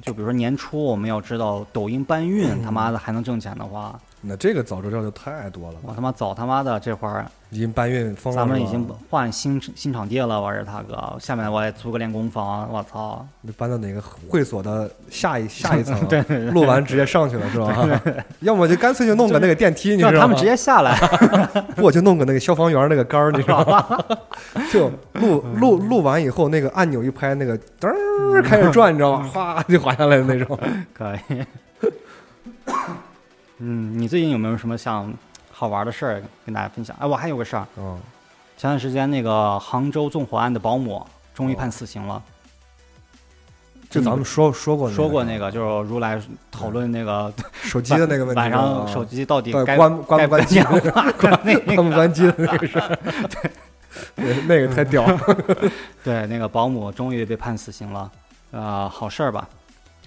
[0.00, 11.16] 就比如说年初，我们要知道抖音搬运他妈的还能挣钱的话，那这个早知道就太多了，我他妈早他妈的这会儿已经搬运咱们已经换新新场地了，我日他哥！
[11.20, 13.26] 下面我也租个练功房，我操！
[13.42, 16.02] 你搬到哪个会所的下一 下一层？
[16.06, 18.00] 对录完直接上去了是吧？
[18.40, 20.18] 要么就干脆就弄个那个电梯，你知道吗？
[20.18, 20.98] 让他们直接下来，
[21.76, 23.86] 我就弄个那个消防员那个杆儿，你知道吗？
[24.72, 29.28] 就录录录完以后，那个按钮一拍，那个噔儿开始转，你知道吗？
[29.32, 30.58] 哗就滑下来的那种。
[30.94, 31.44] 可以。
[33.58, 35.12] 嗯，你最近有没有什么想
[35.50, 36.96] 好玩的事儿跟大家分享？
[36.98, 37.98] 哎，我还有个事儿，嗯，
[38.56, 42.22] 前段时间那个杭州纵火案的保姆终于判死刑了。
[43.88, 50.60] 这咱们说说过说过那个，就是如来讨论那个手机的那个问题，晚上啊手机到底关关不关机？
[50.62, 52.98] 关那 关不关机的那个事儿，
[54.16, 55.20] 对，那个太屌了。
[56.02, 58.10] 对，那个保姆终于被判死刑了，
[58.50, 59.48] 啊，好事儿吧。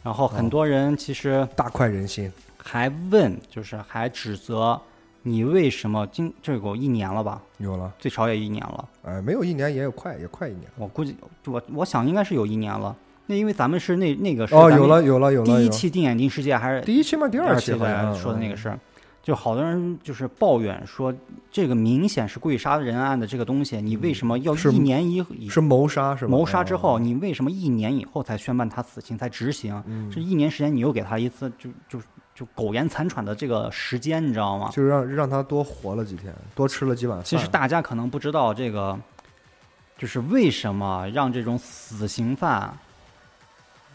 [0.03, 2.29] 然后很多人其实大快人心。
[2.67, 4.79] 还问，就是还指责
[5.23, 8.89] 你为什么今这有一年了吧，有了，最少也一年了。
[9.03, 10.63] 哎，没有一年也有快，也快一年。
[10.75, 12.93] 我估计我我想应该是有一年了。
[13.25, 15.45] 那因为咱们是那那个是哦，有了，有了，有了。
[15.45, 18.79] 第一期定眼镜世界还是第一期嘛，第二期好像说的那个嗯事儿，
[19.23, 21.13] 就好多人就是抱怨说，
[21.51, 26.31] 这个明显是故意杀人案的这个东西，你为什么要一年以以是谋杀是吧？
[26.31, 29.81] 谋杀之后，哦，你为什么一年以后才宣判他死刑才执行？
[29.87, 31.99] 嗯这一年时间你又给他一次就就
[32.37, 34.69] 就苟延残喘的这个时间，你知道吗？
[34.71, 37.25] 就是让让他多活了几天，多吃了几碗饭。
[37.25, 38.95] 其实大家可能不知道这个，
[39.97, 42.71] 就是为什么让这种死刑犯，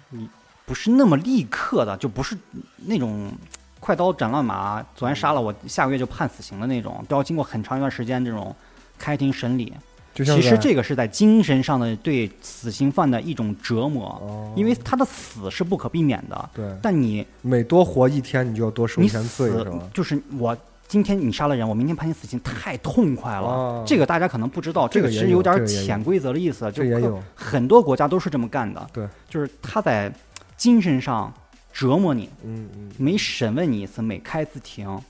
[0.08, 0.28] 你
[0.66, 2.36] 不是那么立刻的，就不是
[2.78, 3.30] 那种
[3.78, 8.52] 快刀斩乱麻，昨天杀了我，下个月就判死刑的那种，都要经过很长一段时间这种
[8.98, 9.72] 开庭审理。
[10.14, 19.50] 就像其实这个是在精神上的对死刑犯的一种折磨，哦因为他的死是不可避免的，对但你每多活一天，你就要多受一你天罪？
[19.94, 23.46] 就是我今天你杀了人，我明天判你死刑，太痛快了。
[23.46, 28.86] 哦这个大家可能不知道，这个其实有点潜规则的意思，就可这也有很多国家都是这么干的。
[28.92, 30.12] 对，就是他在
[30.58, 31.32] 精神上
[31.72, 35.00] 折磨你，嗯嗯，每审问你一次，每开一次庭，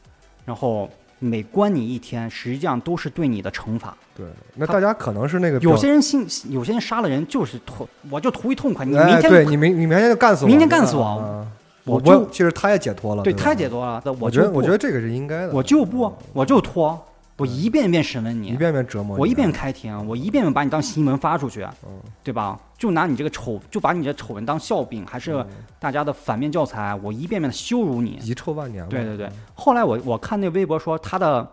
[0.44, 0.88] 然后
[1.22, 3.96] 每关你一天，实际上都是对你的惩罚。
[4.14, 4.26] 对。
[4.56, 8.84] 那大家可能是那个有些人心，有些人杀了人就是图，我就图一痛快。
[8.84, 11.46] 你哎明天、对你明你明天就干死我，明天干死我啊
[11.84, 17.00] 我我就其实他也解脱了，对他也解脱了，那我觉得我觉得这个是应该的，我就不，我就拖，
[17.42, 22.00] 我一遍一遍审问你，一遍遍折磨你，我一遍遍开庭，我一遍遍把你当新闻发出去，嗯。
[22.22, 22.58] 对吧？
[22.78, 25.44] 就拿你这个丑，就把你这丑闻当笑柄，还是
[25.80, 28.18] 大家的反面教材，我一遍遍的羞辱你。
[28.22, 29.28] 遗臭万年，对对对。
[29.54, 31.48] 后来我我看那微博说，他的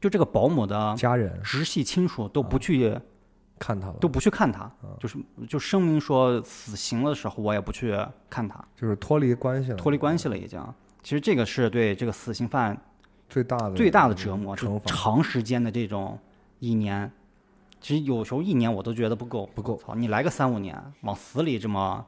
[0.00, 1.32] 就这个保姆的家人。
[1.42, 2.96] 直系亲属都不去
[3.58, 7.96] 看他了，都不去看他嗯，就是就声明说死刑的时候我也不去
[8.30, 10.62] 看他，就是脱离关系了，脱离关系了已经。
[11.02, 12.76] 其实这个是对这个死刑犯
[13.28, 16.18] 最大的最大的折磨，就长时间的这种
[16.58, 17.10] 一年，
[17.80, 19.76] 其实有时候一年我都觉得不够，不够。
[19.76, 22.04] 操，你来个三五年，往死里这么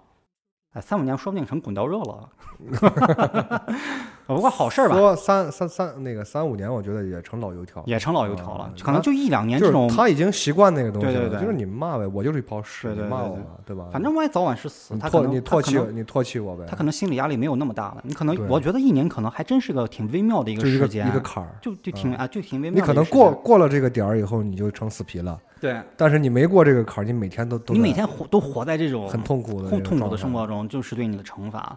[0.73, 2.29] 哎，三五年说不定成滚刀肉了。
[4.35, 7.83] 不过好事儿吧，说三三三那个三五年，我觉得也成老油条。
[7.87, 13.89] 也成老油条了啊，可能就一两年这种是，他已经习惯那个东西了，对对对就是你骂呗，我就是一泡屎，你骂我嘛，对吧？
[13.93, 14.95] 反正我也早晚是死。
[14.95, 18.01] 你他可唾你唾能你唾弃我呗，他可能心理压力没有那么大了。
[18.05, 21.51] 你可能我觉得一年可能还真是个挺微妙的一个时间，一个坎儿。
[21.61, 23.05] 就就挺啊就挺微妙你可能。
[23.07, 25.39] 过过了这个点儿以后，你就成死皮了。
[25.61, 31.77] 对但是你没过这个坎儿，你每天都都你每天活都活在这种很痛苦的痛痛苦的生活中，就是对你的惩罚。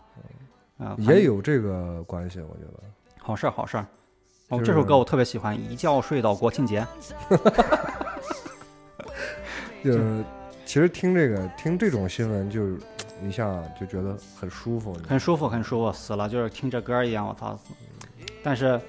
[0.84, 2.80] 啊，也有这个关系，我觉得。
[3.20, 3.86] 好事儿好事儿。
[4.50, 6.86] 哦，就是这首歌我特别喜欢，一觉睡到国庆节。
[9.84, 10.24] 就是
[10.66, 12.78] 其实听这个听这种新闻，就是
[13.22, 14.96] 一下就觉得很舒服。
[15.08, 17.58] 很舒服，很舒服，死了就是听这歌儿一样，我操！
[18.44, 18.80] 但是，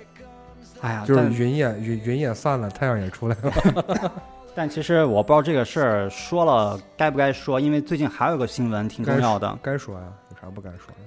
[0.81, 4.13] 哎呀，就是但云也云云也散了，太阳也出来了。
[4.55, 11.05] 但其实我不知道这个事儿说了该不该说，因为最近还有个新闻挺重要的，该说呀，有啥不该说呀？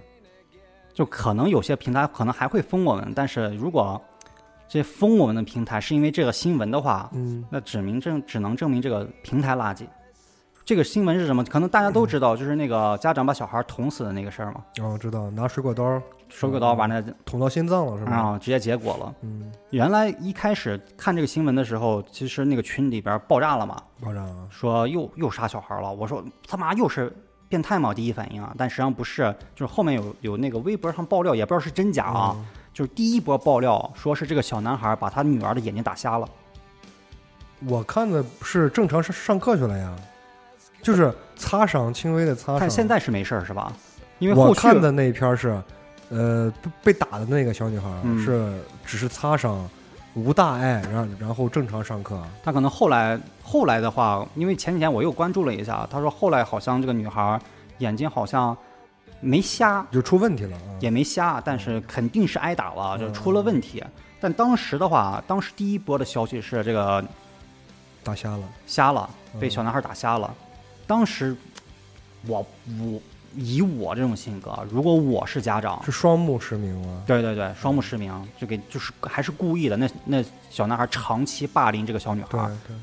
[0.98, 4.02] 就可能有些平台可能还会封我们，但是如果
[4.68, 9.86] 这封我们的平台是因为这个新闻的话，嗯，那指明证只能证明这个平台垃圾。
[10.66, 11.44] 这个新闻是什么？
[11.44, 18.12] 可能大家都知道，就是那个家长把小孩捅死的那个事儿嘛，哦，知道，拿水果刀水果刀把那捅到心脏了，是吧？
[18.18, 19.14] 啊直接结果了。
[19.22, 24.48] 嗯，原来一开始看这个新闻的时候，其实那个群里边爆炸了嘛，爆炸了！
[24.50, 25.94] 说又又杀小孩了。
[25.94, 27.16] 我说他妈又是
[27.50, 32.34] 变态嘛，第一反应啊，但实际上不是，就是后面有有那个微博上爆料，也不知道是真假啊。
[32.36, 32.46] 嗯
[32.78, 36.30] 就是第一波爆料说是这个小男孩把他女儿的眼睛打瞎了，
[37.66, 39.96] 我看的是正常上上课去了呀，
[40.84, 42.60] 就是擦伤，轻微的擦伤。
[42.60, 43.74] 但现在是没事儿是吧？
[44.20, 45.60] 因为我看的那一篇是，
[46.10, 48.54] 呃，被被打的那个小女孩嗯是
[48.86, 49.68] 只是擦伤，
[50.18, 52.20] 无大碍，然后然后正常上课。
[52.44, 57.40] 他可能后来后来的话，因为前几天我又关注了一下，他说后来好像这个女孩
[57.78, 58.58] 眼睛好像
[59.22, 60.74] 没瞎，就出问题了啊！
[60.80, 63.84] 也没瞎，但是肯定是挨打了，嗯就出了问题。
[64.20, 67.06] 但当时的话，当时第一波的消息是这个
[68.04, 70.34] 打瞎了，瞎了，嗯被小男孩打瞎了。
[70.88, 71.38] 当时
[72.26, 72.44] 我
[72.80, 73.00] 我
[73.38, 77.04] 以我这种性格，如果我是家长，是双目失明吗？
[77.06, 79.78] 对对对，双目失明，就给就是还是故意的。
[79.78, 82.76] 那那小男孩长期霸凌这个小女孩，对，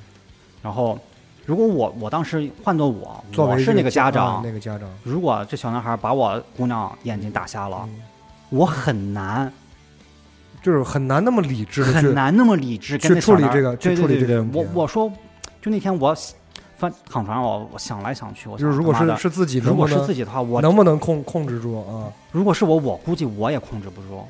[0.63, 0.99] 然后
[1.45, 8.03] 如果我我当时换做我，我是那个家啊长，那个家长，如果这小男孩把我姑娘眼睛打瞎了，嗯
[8.51, 9.53] 我很难
[10.63, 15.13] 就是很难那么理智很难那么理智跟去处理这个去处理这个我我说，
[15.61, 16.15] 就那天我
[16.91, 22.13] 翻躺床上，我我想来想去，我就是如果是是自己如果是自己的话，我能不能控控制住啊？
[22.31, 24.25] 如果是我，我估计我也控制不住。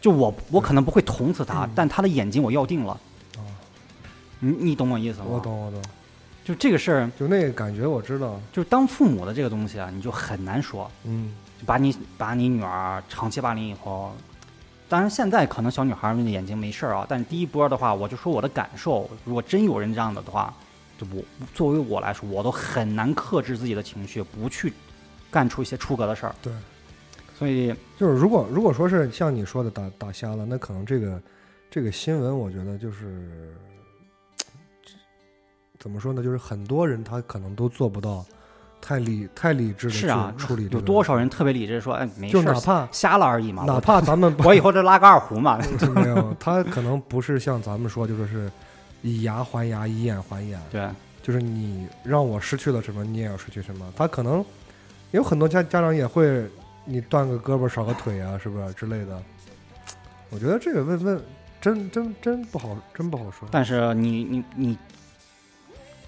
[0.00, 2.92] 就我我可能不会捅死他，但他的眼睛我要定了。
[3.36, 3.40] 啊
[4.40, 5.26] 你你懂我意思吗？
[5.28, 5.38] 我。
[5.38, 5.80] 懂我懂，
[6.44, 10.90] 就这个事儿，就那个感觉我知道，就是当父母的这个东西啊，你就很难说。
[11.04, 14.10] 嗯，就把你把你女儿长期霸凌以后，
[14.88, 20.71] 当然现在可能小女孩们的眼睛没事儿啊，但是第一波的话，我就说我的感受，如果真有人这样的的话，就
[21.12, 21.22] 我
[21.54, 24.72] 作为我来说，我都很难克制自己的情绪，不去
[25.30, 26.34] 干出一些出格的事儿。
[26.42, 26.52] 对，
[27.38, 31.22] 所以就是如果如果说是像你说的打打瞎了，那可能这个
[31.70, 33.54] 这个新闻，我觉得就是
[35.78, 36.22] 怎么说呢？
[36.22, 38.24] 就是很多人他可能都做不到
[38.80, 43.64] 太理太理智的是啊处理这个有多少人特别理智说，哎，没事儿，就哪怕瞎了而已嘛。
[43.64, 45.58] 哪怕咱们我以后这拉个二胡嘛。
[45.94, 48.50] 没有，他可能不是像咱们说，就说是
[49.02, 50.88] 以牙还牙，以眼还眼，对，
[51.22, 53.92] 就是你让我失去了什么，你也要失去什么。
[53.96, 54.44] 他可能
[55.10, 56.48] 有很多家家长也会，
[56.84, 59.22] 你断个胳膊少个腿啊，是不是之类的？
[60.30, 61.22] 我觉得这个问问
[61.60, 63.46] 真真真不好，真不好说。
[63.50, 64.78] 但是你你你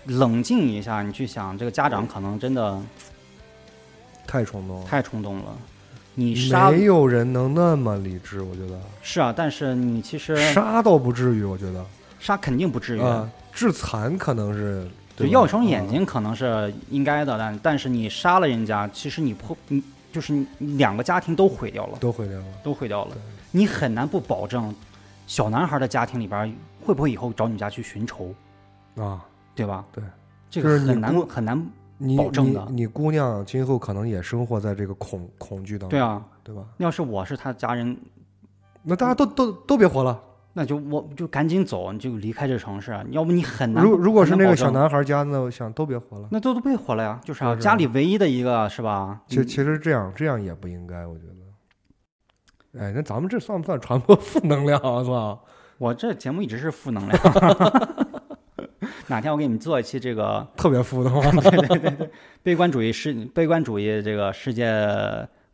[0.07, 2.81] 冷静一下，你去想，这个家长可能真的
[4.27, 5.57] 太冲动了，太冲动了。
[6.15, 11.85] 你杀没有人能那么理智，我觉得是啊，但是你其实杀倒不至于，我觉得
[12.25, 14.83] 杀肯定不至于，啊，致残可能是
[15.15, 22.45] 就对吧要一双眼啊睛可能是应该的，但但是你杀了人家，其实你破你就是你两个家庭都毁掉了，都毁掉了。
[22.63, 23.21] 都毁掉了对。
[23.51, 24.75] 你很难不保证
[25.27, 26.51] 小男孩的家庭里边
[26.83, 28.35] 会不会以后找你家去寻仇，
[28.97, 29.23] 啊，
[29.55, 29.85] 对吧？
[29.93, 30.03] 对，
[30.49, 31.63] 这就是很难姑很难。
[31.99, 36.63] 你保证的你你姑娘今后可能也生活在这个恐恐惧当中，对，啊，对吧？
[36.79, 37.95] 要是我是他家人，
[38.83, 40.19] 那大家都都都别活了。
[40.57, 43.85] 那就我就赶紧走，你就离开这城市，要不你很难。
[43.85, 46.29] 如如果是那个小男孩家，那我想都别活了。
[46.31, 49.21] 那都都别活了呀，就是家里唯一的一个是吧？
[49.27, 52.81] 其其实这样这样也不应该，我觉得。
[52.81, 55.03] 哎，那咱们这算不算传播负能量啊？
[55.05, 55.39] 是吧？
[55.79, 57.21] 我这节目一直是负能量，
[59.09, 61.21] 哪天我给你们做一期这个 特别负的吗？
[62.45, 64.73] 悲观主义世悲观主义这个世界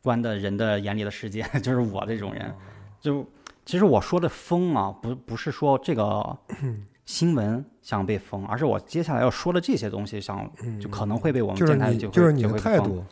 [0.03, 2.55] 观的人的眼里的世界， 就是我这种人。
[3.01, 3.27] 就
[3.71, 6.37] 其实我说的封啊，不不是说这个
[7.07, 10.51] 新闻想被封，而是我接下来要说的这些东西想
[10.81, 13.05] 就可能会被我们就是电台就就是你的态度，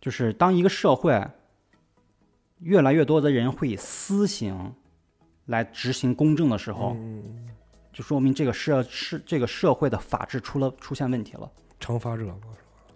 [0.00, 1.22] 就是当一个社会
[2.60, 4.72] 越来越多的人会以私刑
[5.44, 7.46] 来执行公正的时候，嗯，
[7.92, 11.46] 就说明这个社是这个社会的法治出了出现问题了。
[11.78, 12.36] 惩罚者嘛，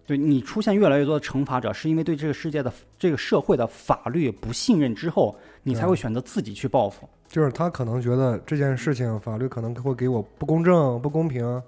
[0.07, 5.39] 对你出现越来越多的惩罚者，是因为对这个世界的这个社会的法律不信任之后，
[5.69, 7.09] 你才会选择自己去报复。
[7.29, 11.63] 就是他可能觉得这件事情法律可能会给我不公正、不公平，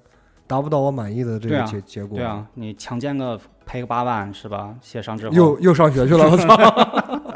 [0.46, 2.16] 达不到我满意的这个结、结果。
[2.16, 4.74] 对啊，你强奸个赔个八万是吧？
[4.80, 6.56] 协商之后又又上学去了，我操！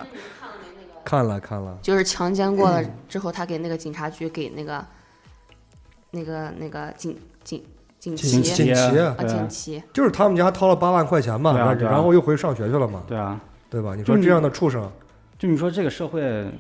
[1.05, 4.85] 看了看了，就是强奸过了之后，他给那个警察局给那个
[6.13, 7.63] 那个那个警警
[7.99, 13.39] 警锦旗锦旗啊对警旗，就是他们家掏了八万块钱嘛，然后又回上学去了嘛，对啊，
[13.69, 13.95] 对吧？
[13.95, 14.91] 你说这样的畜生，
[15.45, 16.51] 就你说这个社会，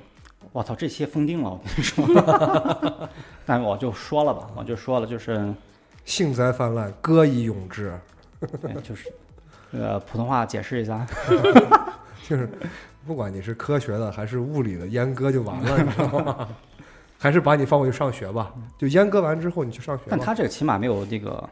[0.52, 3.08] 我操，这些封定了，我跟你说。
[3.46, 5.54] 但我就说了吧，我就说了，就是，
[6.04, 7.98] 幸灾泛滥，歌以咏志，
[8.62, 9.10] 哎就是，
[9.72, 11.06] 呃，普通话解释一下，
[12.28, 12.46] 就是
[13.06, 16.46] 不管你是科学的还是物理的，阉割就完了，你知道吗？
[17.18, 20.02] 还是把你放回去上学吧，就阉割完之后你去上学。
[20.10, 21.42] 但他这个起码没有这个，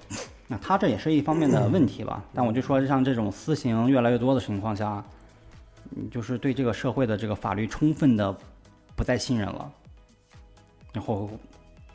[0.48, 2.22] 那他这也是一方面的问题吧。
[2.34, 5.21] 但我就说，像这种私刑越来越多的情况下，你
[6.10, 8.36] 就是对这个社会的这个法律充分的
[8.94, 9.72] 不再信任了。
[10.92, 11.30] 然后，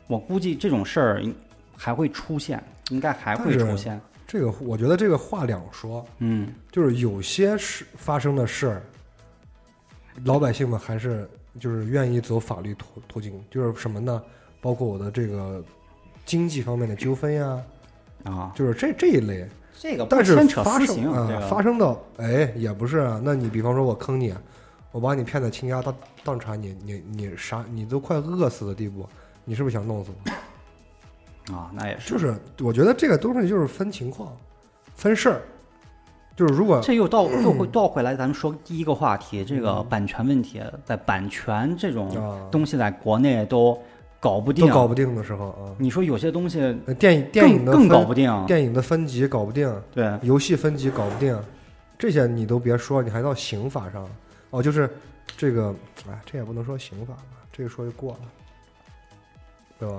[0.06, 1.34] 我估计这种事儿应
[1.76, 4.00] 还会出现，应该还会出现。
[4.26, 8.82] 这个我觉得这个话两说，嗯，就是有些事发生的事儿，
[10.24, 11.28] 老百姓们还是
[11.58, 14.22] 就是愿意走法律途途径，就是什么呢？
[14.60, 15.64] 包括我的这个
[16.26, 17.62] 经济方面的纠纷呀，
[18.24, 19.48] 啊，就是这这一类。
[19.80, 24.34] 这个但是发生啊、这个发生到哎也不是啊，那你比方说我坑你，
[24.90, 29.08] 我把你骗得倾家荡荡产，你你你啥你都快饿死的地步，
[29.44, 30.10] 你是不是想弄死
[31.48, 31.54] 我？
[31.54, 32.10] 啊，那也是。
[32.10, 34.36] 就是我觉得这个东西就是分情况，
[34.96, 35.42] 分事儿，
[36.34, 43.80] 就是如果这又倒 又会倒回来，咱们说第一个话题，这个嗯版权问题，在版权这种啊东西在国内都
[44.20, 46.58] 搞不定，都搞不定的时候啊，你说有些东西
[46.98, 51.38] 电影电影的更搞不定，电影的分级搞不定，对，游戏分级搞不定，
[51.98, 54.08] 这些你都别说，你还到刑法上。
[54.50, 54.90] 哦，就是
[55.36, 55.74] 这个，
[56.10, 58.18] 哎，这也不能说刑法吧，这个说就过了，
[59.78, 59.96] 对吧？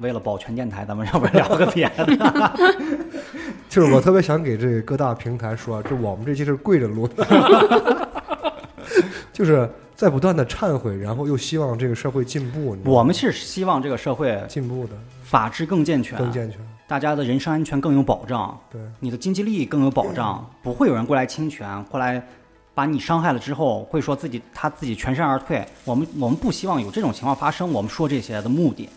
[0.00, 2.52] 为了保全电台，咱们要不要聊个别的？
[3.68, 8.08] 就是我特别想给这各大平台说，这我们这期是跪着录的，
[9.34, 9.68] 就是
[10.00, 22.26] 在不断的忏悔，然后又希望这个社会进步，我们是希望这个社会进步的法治更健全，更健全，大家的人身安全更有保障，对，你的经济利益更有保障， 不会有人过来侵权，过来
[22.74, 25.62] 把你伤害了之后，会说自己他自己全身而退。
[25.84, 27.70] 我们我们不希望有这种情况发生。
[27.70, 28.88] 我们说这些的目的，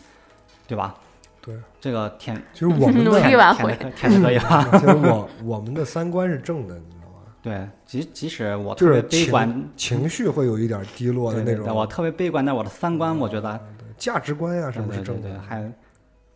[0.65, 0.95] 对吧？
[1.41, 4.69] 对，这个舔其实我们努的力挽回舔的舔的可以吧？
[4.71, 7.02] 其实我我们的三观是正的，你知道吗？
[7.43, 13.59] 对，即即使我特别就是悲观，情情绪会有一点低落的对对对，那种，我特别悲观，但我的三观我觉得
[13.97, 15.39] 价值观呀、什么是正的？
[15.41, 15.69] 还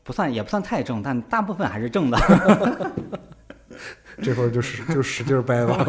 [0.04, 2.18] 不算也不算太正，但大部分还是正的。
[4.22, 5.86] 这会儿就使就使劲掰吧，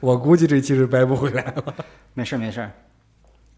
[0.00, 1.74] 我估计这期是掰不回来了。
[2.12, 2.70] 没事儿没事儿。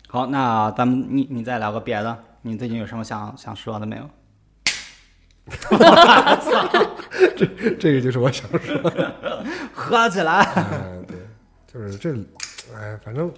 [0.06, 4.08] 好，那咱们你你再聊个别的，你最近有什么想想说的没有？
[7.36, 7.46] 这
[7.78, 9.14] 这个就是我想说的。
[9.72, 10.44] 喝起来！
[10.56, 11.16] 嗯，对，
[11.72, 12.12] 就是这，
[12.76, 13.32] 哎，反正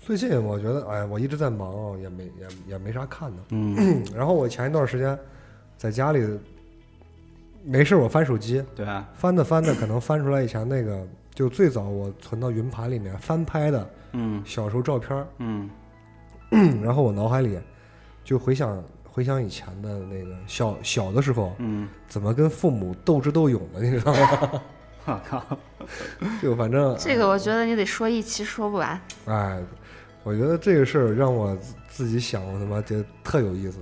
[0.00, 3.42] 最近我觉得，哎，我一直在忙哦，也没也也没啥看的。
[3.50, 5.18] 嗯， 然后我前一段时间
[5.76, 6.26] 在家里
[7.64, 15.68] 没事儿，我翻手机，对啊，翻着翻着，可能翻出来以前那个，就最早我存到云盘里面翻拍的嗯小时候照片，嗯
[16.82, 17.58] 然后我脑海里
[18.24, 18.82] 就回想
[19.16, 24.60] 回想以前的那个小小的时候，嗯，怎么跟父母斗智斗勇的，你知道吗？
[25.06, 25.42] 我靠，
[26.42, 29.00] 就反正这个我觉得你得说一期说不完。
[29.24, 29.58] 哎，
[30.22, 33.78] 我觉得这个事儿让我自自己想，我他妈觉得特有意思。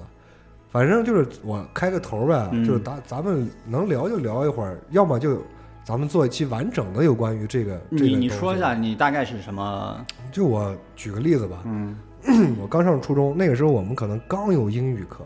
[0.70, 5.43] 反正就是我开个头呗，嗯就是咱咱们能聊就聊一会儿，要么就
[5.82, 7.76] 咱们做一期完整的有关于这个。
[7.91, 10.07] 这个你你说一下，你大概是什么？
[10.30, 11.99] 就我举个例子吧，嗯
[12.61, 15.25] 我刚上初中那个时候，我们可能刚有英语课，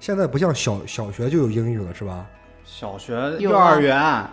[0.00, 2.26] 现在不像小小学就有英语了，是吧？
[2.64, 4.24] 小学、幼儿园，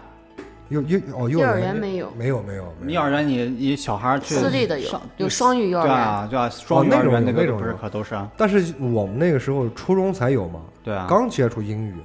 [0.70, 2.92] 幼幼哦，幼幼儿儿园没有，没有没有没有。
[2.94, 5.94] 幼儿园你你小孩去私立的有，有双语幼儿园。
[5.94, 8.32] 对啊对啊，双语幼儿园那个不是可都是啊？
[8.38, 11.96] 但是我们那个时候初中才有嘛，对啊，刚接触英语，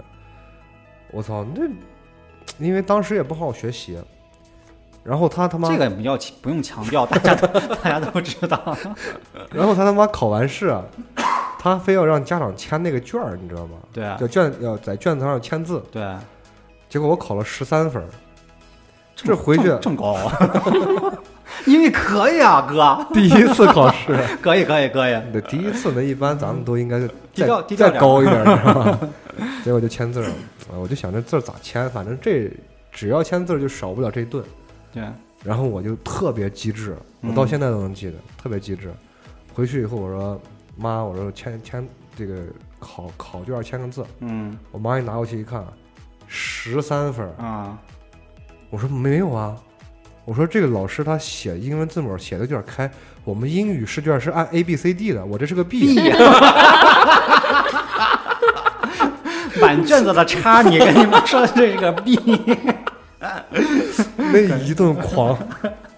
[1.12, 1.62] 我操，那
[2.58, 3.96] 因为当时也不好好学习，
[5.06, 7.46] 然后他他妈这个不要不用强调，大家都
[7.76, 8.76] 大家都知道。
[9.52, 10.82] 然后他他妈考完试啊，
[11.58, 13.76] 他非要让家长签那个卷儿，你知道吗？
[13.92, 16.02] 对啊叫卷要在卷子上签字，对，
[16.88, 18.02] 结果我考了十三分，
[19.14, 20.32] 这回去这么高啊？
[21.66, 25.16] 因为可以啊，哥，第一次考试， 可以可以可以。
[25.32, 27.00] 对，第一次呢，一般咱们都应该
[27.32, 28.98] 再再高一点儿，你知道吗？
[29.64, 30.30] 结果就签字儿了，
[30.72, 32.50] 啊我就想这字儿咋签，反正这
[32.90, 34.42] 只要签字儿就少不了这一顿。
[34.96, 35.04] 对，
[35.44, 38.90] 然后我就特别机智，我到嗯现在都能记得，特别机智。
[39.52, 40.40] 回去以后我说
[40.74, 41.86] 妈，我说签签
[42.16, 42.44] 这个
[42.78, 44.56] 考考卷签个字，嗯。
[44.72, 45.62] 我妈一拿过去一看，
[46.26, 47.76] 十三分，啊，
[48.70, 49.54] 我说没有啊，
[50.24, 52.90] 我说这个老师他写英文字母写的有点开，
[53.22, 56.10] 我们英语试卷是按 A B C D 的，我这是个 B，, B，
[59.60, 62.16] 满卷子的叉，你跟你们说的这个 B，
[64.16, 65.36] 那一顿狂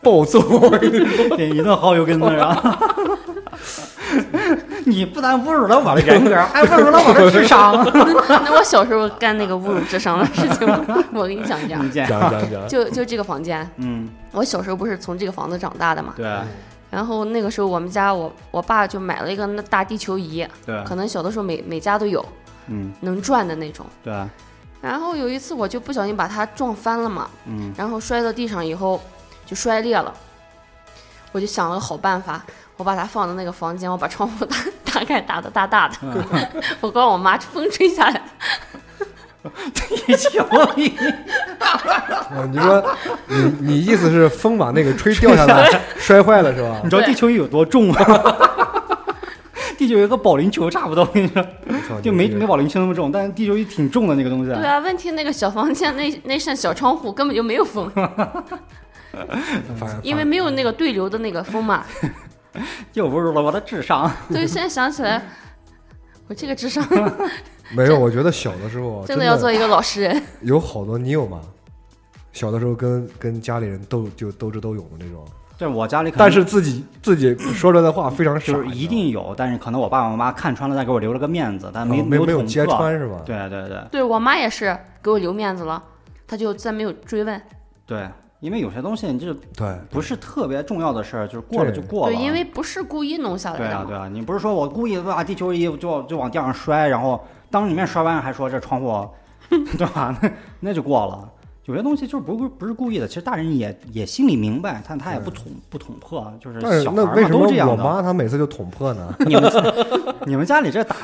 [0.03, 2.79] 暴揍，我跟你说， 点一顿好油根子啊！
[4.87, 7.85] 你不但侮辱了我的人格，还侮辱了我的智商。
[8.29, 10.67] 那我小时候干那个侮辱智商的事情，
[11.13, 12.09] 我给你讲一讲讲。
[12.09, 16.27] 讲讲，就就这个房间，嗯，我小时候不是从这个房子长大的嘛，对
[16.91, 22.25] 然后那个时候我们家我我爸就买了一个那大地球仪，对，可能小的时候每每家都有，
[22.69, 22.91] 嗯。
[23.01, 23.85] 能转的那种。
[24.03, 24.15] 对，
[24.81, 27.73] 然后有一次我就不小心把它撞翻了嘛，嗯。
[27.77, 29.01] 然后摔到地上以后
[29.45, 30.13] 就摔裂了，
[31.33, 32.41] 我就想了个好办法，
[32.77, 36.25] 我把它放到那个房间，我把窗户打打开，打的大大的，嗯。
[36.81, 38.23] 我告诉我妈风吹下来，
[39.75, 40.97] 地球仪，
[41.59, 42.85] 啊你说
[43.27, 45.69] 你你意思是风把那个吹掉下来
[45.99, 46.81] 摔坏了是吧？
[46.85, 46.91] 你？
[46.91, 47.97] 知道地球仪有多重吗？
[49.79, 51.29] 地球有个保龄球差不多，我跟你
[51.87, 54.53] 说，就没没保龄球那么重，但是地球仪挺重的那个东西。
[54.53, 57.89] 对啊，问题那个小房间那那扇小窗户根本就没有风，
[60.03, 61.85] 因为没有那个对流的那个风嘛。
[62.95, 64.11] 又侮辱了我的智商。
[64.31, 65.23] 对，现在想起来，
[66.27, 66.85] 我这个智商
[67.71, 70.21] 没有，我觉得小的时候真的要做一个老实人。
[70.41, 71.41] 有好多，你有吗？
[72.33, 75.25] 小的时候跟跟家里人斗就斗智斗勇的那种，
[75.59, 82.65] 对我家里可能，但是自己自己说出来的话非常傻，就是一定有，但是可能我爸爸妈妈看穿了，再给我留了个面子，但没哦没有没有揭。
[82.65, 83.21] 穿是吧？
[83.27, 85.83] 对对对对我妈也是给我留面子了，
[86.27, 87.43] 她就再没有追问。
[87.85, 92.15] 对，因为有些东西你就对，不是特别重要的事儿，就是过了就过了。
[92.15, 93.65] 对，因为不是故意弄下来的。
[93.65, 99.09] 对啊对啊，你不是说我故意把地球仪就就往地上摔，然后当着你面摔完还说这窗户，
[99.51, 100.17] 对吧？
[100.23, 100.31] 那
[100.61, 101.29] 那就过了。
[101.69, 107.73] 有些东西就是不是不是故意的，其实大人也也心里明白，但他也不捅不捅破，就是但是小孩那为什么嘛都这样的。
[107.75, 109.15] 我妈她每次就捅破呢？
[109.27, 109.53] 你们
[110.25, 110.97] 你们家里这打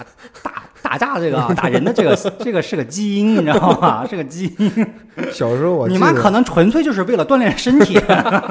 [0.43, 4.07] 打打架这个啊打人的这个这个是个基因，你知道吗？
[4.09, 4.87] 是个基因。
[5.31, 8.01] 小时候我你妈可能纯粹就是为了锻炼身体。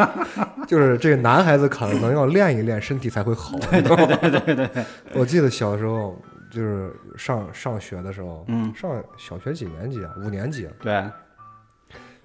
[0.67, 3.57] 就是这个男孩子可能要练一练身体才会好。
[3.71, 3.95] 对对
[4.29, 4.85] 对对对。
[5.13, 6.17] 我记得小时候
[6.49, 10.11] 就是上上学的时候，嗯，上小学几年级啊？
[10.23, 11.03] 五年级，对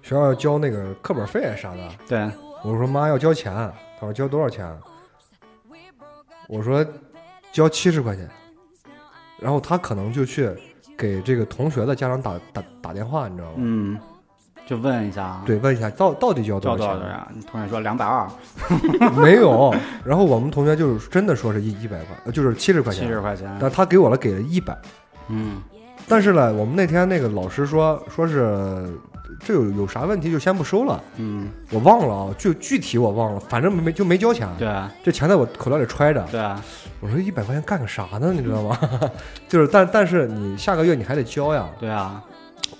[0.09, 1.87] 学校要交那个课本费啥的。
[2.07, 2.27] 对，
[2.63, 4.67] 我说妈要交钱，他说交多少钱？
[6.47, 6.83] 我说
[7.51, 8.27] 交七十块钱。
[9.39, 10.49] 然后他可能就去
[10.97, 13.53] 给这个同学的家长打打打电话，你知道吗？
[13.57, 13.99] 嗯，
[14.65, 17.27] 就问一下，，对，问一下到到底交多交多少钱？
[17.35, 18.27] 你同学说两百二，
[19.15, 19.71] 没有。
[20.03, 23.55] 然后我们同学就是真的说是一一百块，呃就是七十块钱，七十块钱。
[23.61, 24.75] 但他给我了给了一百。
[25.27, 25.61] 嗯
[26.07, 28.89] 但是呢，我们那天那个老师说说是
[29.43, 36.25] 这有有啥问题就先不收了，嗯，我忘了啊，就具体我忘了，反正没就没交钱，对啊这钱在我口袋里揣着。
[36.31, 36.61] 对啊，
[36.99, 38.31] 我说一百块钱干个啥呢？
[38.33, 38.77] 你知道吗？
[39.47, 41.67] 就是但但是你下个月你还得交呀。
[41.79, 42.21] 对啊，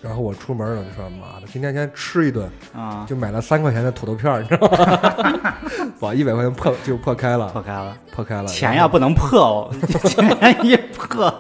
[0.02, 5.54] 然后我出门了就说妈的，今天先吃一顿，啊，就买了三块钱的土豆片儿，你知道吗？
[6.00, 8.48] 把一百块钱破就破开了，破开了，破开了。
[8.48, 9.72] 钱呀不能破哦，
[10.08, 11.34] 钱一破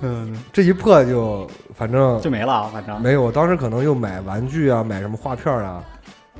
[0.00, 5.84] 嗯这一破就反正就没了，反正没有，我当时可能又买玩具啊，买什么画片儿啊，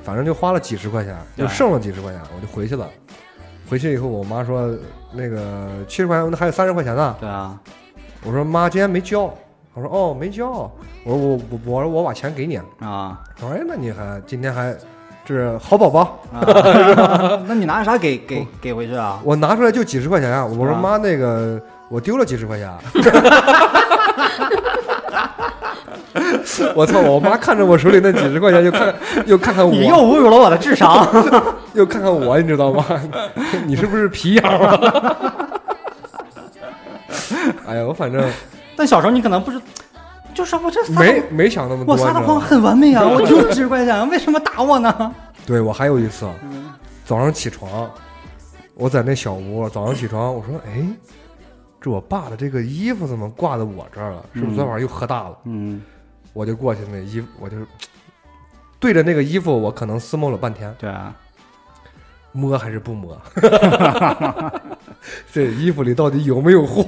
[0.03, 2.89] 反正就花了几十块钱，就剩了几十块钱，我就回去了。
[3.69, 4.75] 回去以后，我妈说
[5.13, 7.15] 那个七十块钱，那还有三十块钱呢。
[7.21, 7.59] 对啊，
[8.23, 9.33] 我说妈，今天没交。
[9.75, 10.49] 我说哦，没交。
[10.51, 10.71] 我
[11.07, 12.57] 说我我我说我把钱给你。
[12.81, 14.75] 啊我说哎，那你还今天还
[15.25, 19.21] 这是好宝宝，啊，那你拿啥给给给回去啊？
[19.25, 20.45] 我拿出来就几十块钱啊。
[20.47, 22.71] 我说啊妈，那个我丢了几十块钱。
[26.77, 27.01] 我操！
[27.01, 28.95] 我妈看着我手里那几十块钱，又看
[29.27, 31.07] 又看看我，你又侮辱了我的智商。
[31.75, 32.85] 又看看我，你知道吗？
[33.67, 35.61] 你是不是皮痒了？
[37.67, 38.23] 哎呀，我反正
[38.77, 39.61] 但小时候你可能不知，
[40.35, 45.15] 就是我这撒没没想那么多，我撒的谎很完美啊，我就几十块钱，为什么打我呢？
[45.47, 46.73] 对我还有一次，嗯
[47.05, 47.91] 早上起床，
[48.75, 50.87] 我在那小屋，早上起床，我说，哎，
[51.81, 54.25] 这我爸的这个衣服怎么挂在我这儿了？
[54.35, 55.39] 是不是昨晚上又喝大了？
[55.45, 55.83] 嗯，
[56.33, 57.57] 我就过去那衣服，我就
[58.81, 61.15] 对着那个衣服，我可能思摸了半天，对啊，
[62.33, 63.17] 摸还是不摸？
[65.31, 66.85] 这衣服里到底有没有货？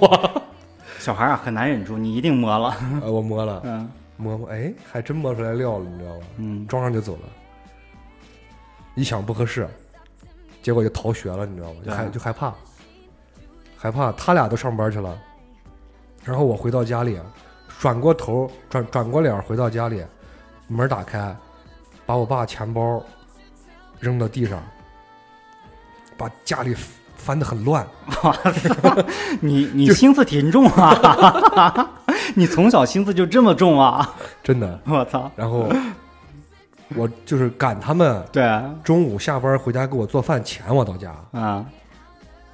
[1.06, 2.76] 小孩啊很难忍住，你一定摸了。
[3.00, 6.26] 呃，我摸了，嗯摸摸，哎，还真摸出来料了，你知道吧？
[6.38, 7.28] 嗯，装上就走了。
[8.96, 9.68] 一想不合适，
[10.62, 11.80] 结果就逃学了，你知道吗？
[11.86, 12.52] 就害就害怕，
[13.76, 15.16] 害怕他俩都上班去了，
[16.24, 17.20] 然后我回到家里，
[17.78, 20.04] 转过头转转过脸回到家里，
[20.66, 21.36] 门打开，
[22.04, 23.00] 把我爸钱包
[24.00, 24.60] 扔到地上，
[26.16, 26.74] 把家里
[27.26, 27.84] 翻的很乱。
[29.42, 31.90] 你你心思挺重啊，
[32.36, 34.14] 你从小心思就这么重啊？
[34.44, 34.80] 真的。
[34.86, 35.28] 我操！
[35.34, 35.68] 然后
[36.94, 41.66] 我就是赶他们对啊，中午下班回家给我做饭前我到家，啊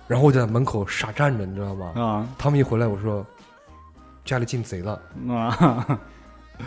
[0.08, 1.92] 然后我就在门口傻站着，你知道吗？
[1.94, 3.24] 啊他们一回来，我说
[4.24, 4.98] 家里进贼了，
[5.28, 5.98] 啊！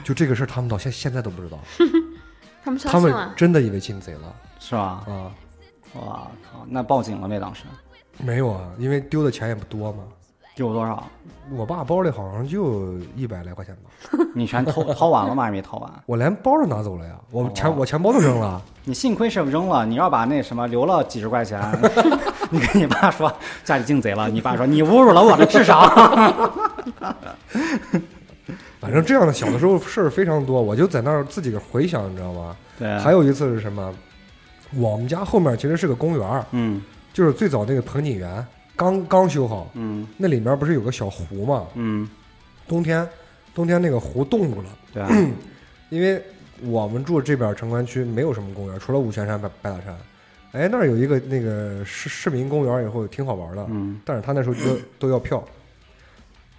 [0.04, 1.58] 就这个事儿，他们到现现在都不知道，
[2.64, 5.04] 他们相他们，真的以为进贼了是吧？
[5.08, 5.32] 啊？
[5.94, 7.40] 我靠，那报警了没？
[7.40, 7.64] 当时
[8.18, 10.04] 没有啊，因为丢的钱也不多嘛。
[10.56, 11.04] 丢多少？
[11.52, 13.92] 我爸包里好像就一百来块钱吧，
[14.34, 15.44] 你全掏掏完了吗？
[15.44, 15.92] 还没掏完？
[16.06, 18.62] 我连包都拿走了呀，我钱、哦我钱包都扔了。
[18.86, 21.62] 你幸亏是扔了，你要把那什么留了几十块钱，
[22.50, 23.32] 你跟你爸说
[23.64, 25.82] 家里进贼了，你爸说你侮辱了我的智商。
[28.80, 32.56] 反正这样的小的时候事儿非常多，我就在那儿自己回想，你知道吗？
[32.80, 33.94] 对，还有一次是什么？
[34.76, 36.82] 我们家后面其实是个公园儿，嗯
[37.16, 38.46] 就是最早那个盆景园
[38.76, 41.66] 刚刚修好，嗯那里面不是有个小湖嘛？
[41.76, 42.10] 嗯，
[42.68, 43.08] 冬天
[43.54, 45.10] 冬天那个湖冻住了，对啊，
[45.90, 46.22] 因为
[46.62, 49.98] 我们住这边城关区没有什么公园，除了五泉山、白白塔山。
[50.52, 55.42] 哎，那儿有一个那个市市民公园，以后挺好玩的，嗯但是他那时候都都要票，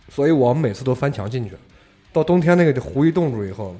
[0.09, 1.55] 所以我们每次都翻墙进去。
[2.15, 3.77] 到冬天那个湖一冻住以后，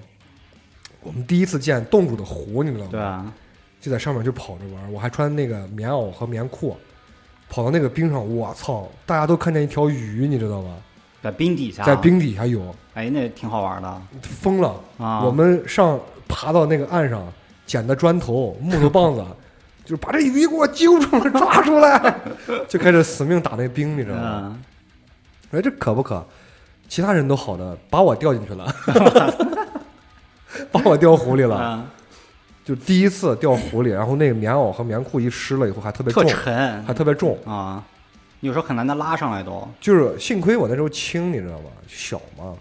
[1.03, 2.91] 我们第一次见冻住的湖，你知道吗？
[2.91, 3.33] 对啊，
[3.81, 6.77] 就在上面就跑着玩，我还穿那个棉袄和棉裤，
[7.49, 8.89] 跑到那个冰上，我操！
[9.05, 10.77] 大家都看见一条鱼，你知道吗？
[11.23, 14.75] 在冰底下，在，冰底下有，哎，那挺好玩的疯了。
[14.99, 15.23] 啊。
[15.25, 15.99] 我们上
[16.29, 17.27] 爬到那个岸上，
[17.65, 19.25] 捡的砖头、木头棒子，
[19.85, 22.15] 就是把这鱼给我揪出来、抓出来，
[22.69, 24.59] 就开始死命打那冰，你知道吗？
[25.53, 26.25] 嗯，哎，这可不可？
[26.89, 28.73] 其他人都好的，把我掉进去了，
[30.71, 31.61] 把我掉湖里了。
[31.61, 31.87] 嗯
[32.67, 37.39] 就第一次掉湖里，然后那个棉袄和棉裤一湿了以后还特别特重，沉还特别重。
[37.47, 37.81] 啊，
[38.41, 39.67] 有时候很难的拉上来都。
[39.81, 41.71] 就是幸亏我那时候轻，你知道吗？
[41.87, 42.55] 小嘛，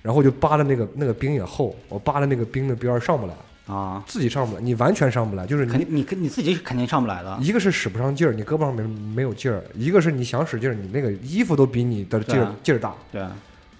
[0.00, 3.34] 然后就扒的那个那个冰也厚，我扒的那个冰的边儿上不来，
[3.66, 7.36] 啊，自己上不来，你完全上不来，就是你肯定你你自己肯定上不来的。
[7.42, 8.82] 一个是使不上劲儿，你胳膊上没
[9.14, 12.94] 没有劲儿；一个是你想使劲儿，你那个衣服都比你的劲劲儿大。
[13.12, 13.22] 对，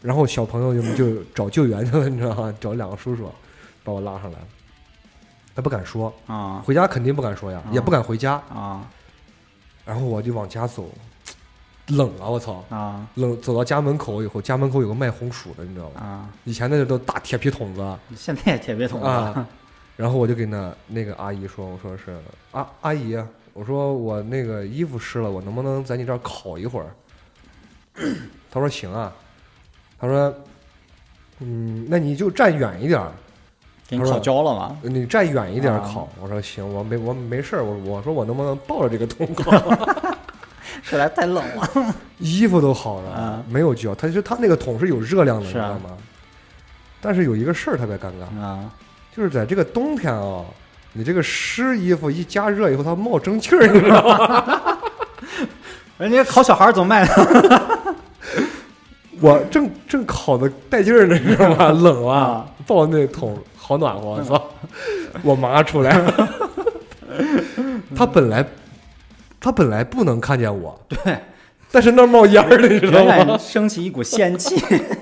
[0.02, 2.54] 然后小朋友就就找救援去了，你知道吗？
[2.60, 3.30] 找两个叔叔
[3.82, 4.38] 把我拉上来，
[5.56, 8.34] 他不敢说，啊回家肯定不敢说呀，啊也不敢回家。
[8.48, 8.86] 啊
[9.86, 10.88] 然后我就往家走，
[11.86, 12.26] 冷啊！
[12.26, 13.40] 我操，啊冷！
[13.40, 16.00] 走到家门口以后，家门口有个卖红薯的，你知道吗？
[16.00, 16.28] 啊！
[16.42, 19.46] 以前那都大铁皮桶子现在也铁皮桶子啊。
[19.96, 22.18] 然后我就给那那个阿姨说：“我说是
[22.50, 26.90] 阿阿姨啊，我说我那个衣服湿了，我能不能在你这儿烤一会儿？”
[28.50, 29.12] 她说：“行啊。”
[30.00, 30.34] 她说
[31.38, 33.12] ：“嗯，那你就站远一点儿，
[33.88, 34.76] 给你烤焦了吗？
[34.82, 36.08] 你站远一点烤。
[36.20, 37.64] 我说：“行，我没我没事儿。
[37.64, 39.50] 我我说我能不能抱着这个桶烤？
[40.82, 41.94] 实在太冷了。
[42.18, 43.94] 衣服都好了，啊没有焦。
[43.94, 45.90] 他就他那个桶是有热量的，你知道吗？
[47.00, 48.70] 但是有一个事儿特别尴尬，啊，
[49.16, 50.44] 就是在这个冬天啊，
[50.92, 54.78] 你这个湿衣服一加热以后，它冒蒸汽儿，你知道吗？
[55.98, 57.94] 人家烤小孩儿怎么卖的？
[59.20, 61.68] 我正正烤的带劲儿呢，你知道吗？
[61.70, 63.36] 冷啊啊，抱那桶
[63.66, 64.48] 好暖和，我操！
[65.24, 66.28] 我妈出来了，
[67.96, 68.46] 她本来
[69.40, 71.18] 她本来不能看见我，对，
[71.72, 73.36] 但是那儿冒烟儿的，你知道吗？
[73.36, 74.54] 升起一股仙气。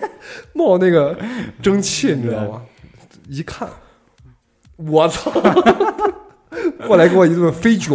[0.54, 1.14] 冒那个
[1.60, 2.62] 蒸汽，你知道吗？
[3.28, 3.68] 一看，
[4.76, 5.30] 我操！
[6.88, 7.94] 过来给我一顿飞脚。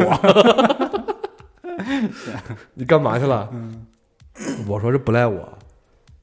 [2.76, 3.50] 你干嘛去了？
[4.68, 5.50] 我说这不赖我，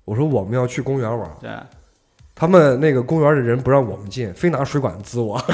[0.04, 1.50] 我说我们要去公园玩，对，
[2.36, 5.40] 他们那个公园的人不让我们进，非拿水管滋我。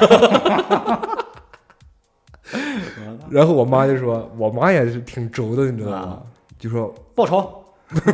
[3.30, 6.22] 然后我妈就说，我妈也是挺轴的，你知道吗啊？
[6.58, 7.64] 就说报仇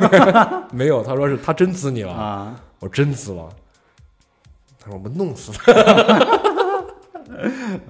[0.70, 2.12] 没有，她说是她真滋你了。
[2.12, 2.54] 啊！
[2.78, 3.48] 我真滋了。
[4.78, 5.72] 他说我们弄死他，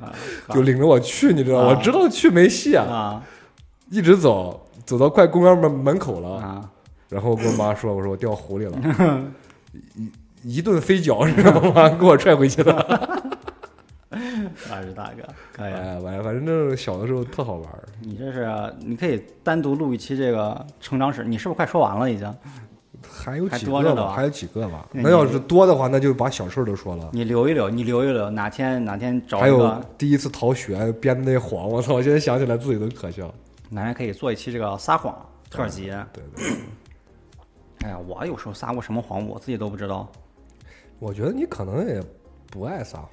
[0.01, 0.15] 啊
[0.51, 3.23] 就领着我去，你知道，啊我知道去没戏啊，啊
[3.91, 6.71] 一直走，走到快公园门门口了，啊！
[7.11, 8.79] 然后跟我妈说，我说我掉湖里了，
[10.45, 11.89] 一一顿飞脚，你知道吗？
[11.99, 12.73] 给我踹回去的。
[14.71, 15.23] 二十大哥，
[15.53, 15.73] 可以。
[15.73, 17.89] 哎，反正反正那小的时候特好玩儿。
[18.01, 22.35] 你这是你可以单独录一期这个成长史，你是不是快说完了已经？
[23.09, 24.13] 还有还几个吧？
[24.13, 24.87] 还有几个吧？
[24.93, 27.09] 那那要是多的话，那就把小事儿都说了。
[27.13, 31.95] 你留一留，你留一留，哪天哪天找还有第一次逃学编的那谎，我操！
[31.95, 33.33] 我现在想起来自己都可笑。
[33.71, 35.15] 哪天可以做一期这个撒谎
[35.49, 35.93] 特辑。
[36.13, 36.47] 对对，
[37.85, 40.11] 哎呀，我有时候撒过什么谎，我自己都不知道。
[40.99, 42.03] 我觉得你可能也
[42.51, 43.09] 不爱撒谎。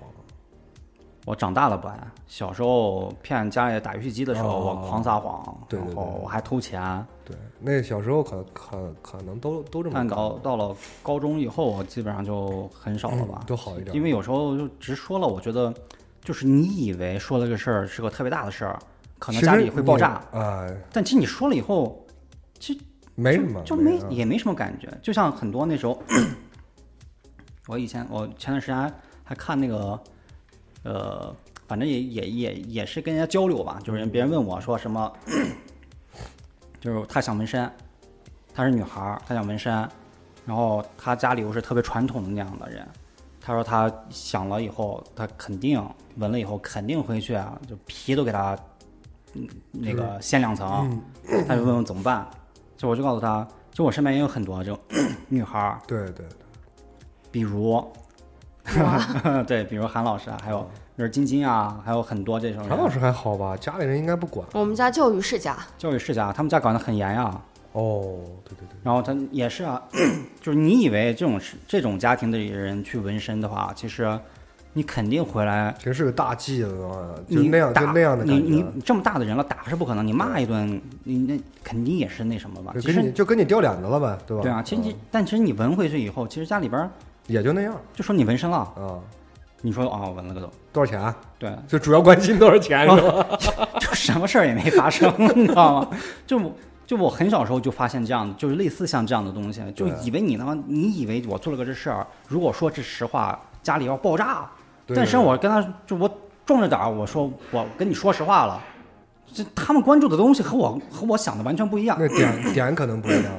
[1.26, 7.04] 我长大了不爱，小时候骗家里打游戏机的时候，哦我狂撒谎，对对对然后我还偷钱。
[7.24, 13.96] 对，那小时候可可可能都都这么但干到到了高中以后，我基本上就很少了吧，嗯都好一点。
[13.96, 15.74] 因为有时候就直说了，我觉得
[16.24, 18.78] 就是你以为说了个事儿是个特别大的事儿，
[19.18, 22.06] 可能家里会爆炸，你啊，但其实你说了以后，
[22.60, 22.80] 其实
[23.16, 24.88] 没什么，就没也没什么感觉。
[25.02, 26.00] 就像很多那时候，
[27.68, 28.94] 我以前我前段时间还
[29.24, 30.00] 还看那个，
[30.84, 31.36] 呃，
[31.68, 35.12] 反正也也也也是跟人家交流吧，就是别人问我说什么，
[36.80, 37.70] 就是她想纹身，
[38.54, 39.74] 她是女孩儿，她想纹身，
[40.46, 42.88] 然后她家里又是特别传统的那样的人，
[43.42, 45.84] 她说她想了以后，她肯定
[46.18, 48.56] 纹了以后肯定回去啊，就皮都给她，
[49.34, 51.02] 嗯，那个掀两层，
[51.48, 52.30] 她就问我怎么办，
[52.78, 54.80] 就我就告诉她，就我身边也有很多这种
[55.30, 56.28] 女孩儿，对对对，
[57.36, 57.86] 比如，
[59.46, 60.66] 对，比如韩老师啊，还有
[60.98, 62.70] 就是晶晶啊，还有很多这种人。
[62.70, 63.58] 韩老师还好吧？
[63.58, 64.48] 家里人应该不管。
[64.54, 67.42] 我们家教育世家，教育世家，他们家管的很严呀、
[67.74, 69.84] 哦，对对对，然后他也是啊，
[70.40, 74.18] 就是你以为这种是这种家庭的人去纹身的话，其实
[74.72, 78.48] 你肯定回来，其实是个大忌子啊，就你那样就打那样的你感觉。
[78.56, 82.72] 你这么大的人了，打是不可能，你骂一顿，你那肯定也是那什么吧？
[82.74, 84.44] 就跟其实你就跟你掉脸子了呗，对吧？
[84.44, 86.90] 对啊，其实你嗯但其实你纹回去以后，其实家里边儿
[87.28, 89.00] 也就那样就说你纹身了，啊。
[89.62, 91.02] 你说啊、纹了个都，多少钱？
[91.02, 93.26] 啊对，就主要关心多少钱是吧？
[93.82, 95.90] 就什么事儿也没发生，你知道吗？
[96.28, 96.54] 就我
[96.86, 104.48] 就我很小时候就发现这样的，就是类似像这样的东西，就对以为你他妈，你以为我做了个这事儿，如果说这实话，家里要爆炸。
[104.86, 106.08] 对但是我跟他就我
[106.46, 108.62] 壮着胆儿，我说我跟你说实话了，
[109.34, 111.98] 这他们关注的东西和我和我想的完全不一样。
[112.00, 113.34] 那点 点可能不一样。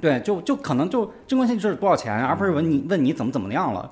[0.00, 3.90] 对，就就可能就真关心就是多少钱，而不是问你问你怎么怎么样了。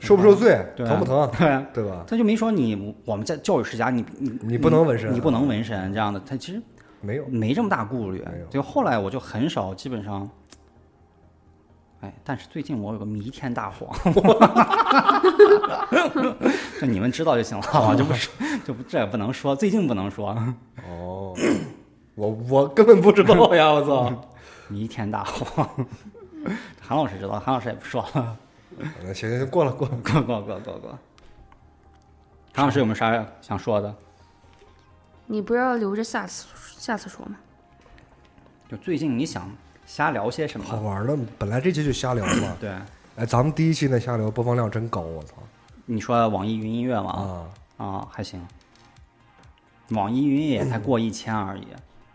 [0.00, 2.04] 受不受罪，疼不疼，对，对吧？
[2.06, 6.62] 他就没说你我们在教育世家，你你你不能纹身你不能纹身这样的，他其实
[7.00, 8.24] 没有，没这么大顾虑。
[8.48, 10.30] 就后来我就很少，基本上，
[12.00, 13.90] 哎，但是最近我有个弥天大谎，
[16.80, 18.32] 就你们知道就行了，我就不说，
[18.64, 20.28] 就不这也不能说，最近不能说
[20.88, 21.34] 哦，
[22.14, 24.12] 我我根本不知道呀，我操！
[24.68, 25.68] 弥天大谎。
[26.80, 28.36] 韩老师知道，韩老师也不说了，
[29.12, 29.96] 行行行，过了过了。
[29.96, 30.98] 过过过过过。
[32.54, 33.94] 韩老师有没有啥想说的？
[35.26, 36.46] 你不要留着下次
[36.78, 37.36] 下次说吗？
[38.68, 39.50] 就最近你想
[39.86, 40.66] 瞎聊些什么？
[40.66, 42.56] 好玩的，本来这期就瞎聊嘛。
[42.60, 42.70] 对，
[43.16, 45.34] 哎，咱们第一期那瞎聊播放量真高，我操！
[45.86, 47.48] 你说网易云音乐吗？
[47.76, 48.46] 啊，啊，还行。
[49.90, 51.66] 网易云也才过一千而已。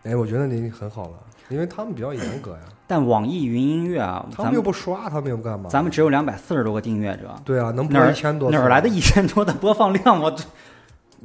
[0.04, 1.18] 哎，我觉得你很好了，
[1.48, 5.68] 因为他们比较严格呀， 但网易云音乐啊，他们又不刷，他们又干嘛？
[5.68, 8.88] 咱们只有两百四十多个订阅者，对啊，能播一千多，哪儿来的？
[8.88, 10.20] 一千多的播放量？
[10.20, 10.44] 我这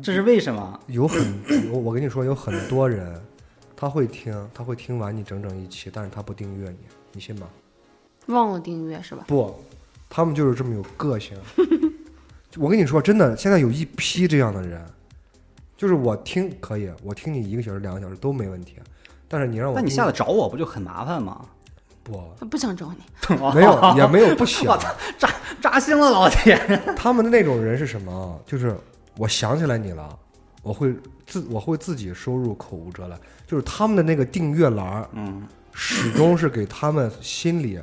[0.01, 0.79] 这是为什么？
[0.87, 1.19] 有很，
[1.71, 3.19] 我我跟你说，有很多人，
[3.75, 6.77] 他会听，他会听完你整整一期，但是他不订阅你，
[7.13, 7.47] 你信吗？
[8.27, 9.23] 忘了订阅是吧？
[9.27, 9.53] 不，
[10.09, 11.37] 他们就是这么有个性。
[12.57, 14.83] 我跟你说，真的，现在有一批这样的人，
[15.77, 18.75] 就是我听可以，我听你一个小时、两个小时都没问题，
[19.29, 21.45] 但是你让我那你下次找我不就很麻烦吗？
[22.03, 24.77] 不他不想找你， 没有也没有不想，
[25.19, 25.29] 扎
[25.61, 26.57] 扎心了，老铁。
[26.97, 28.33] 他们的那种人是什么啊？
[28.47, 28.75] 就是
[29.15, 30.09] 我想起来你了，
[30.63, 30.95] 我会
[31.27, 37.79] 自我会自己收入口无遮拦，就是他们的那个订阅栏嗯，始终是给他们心里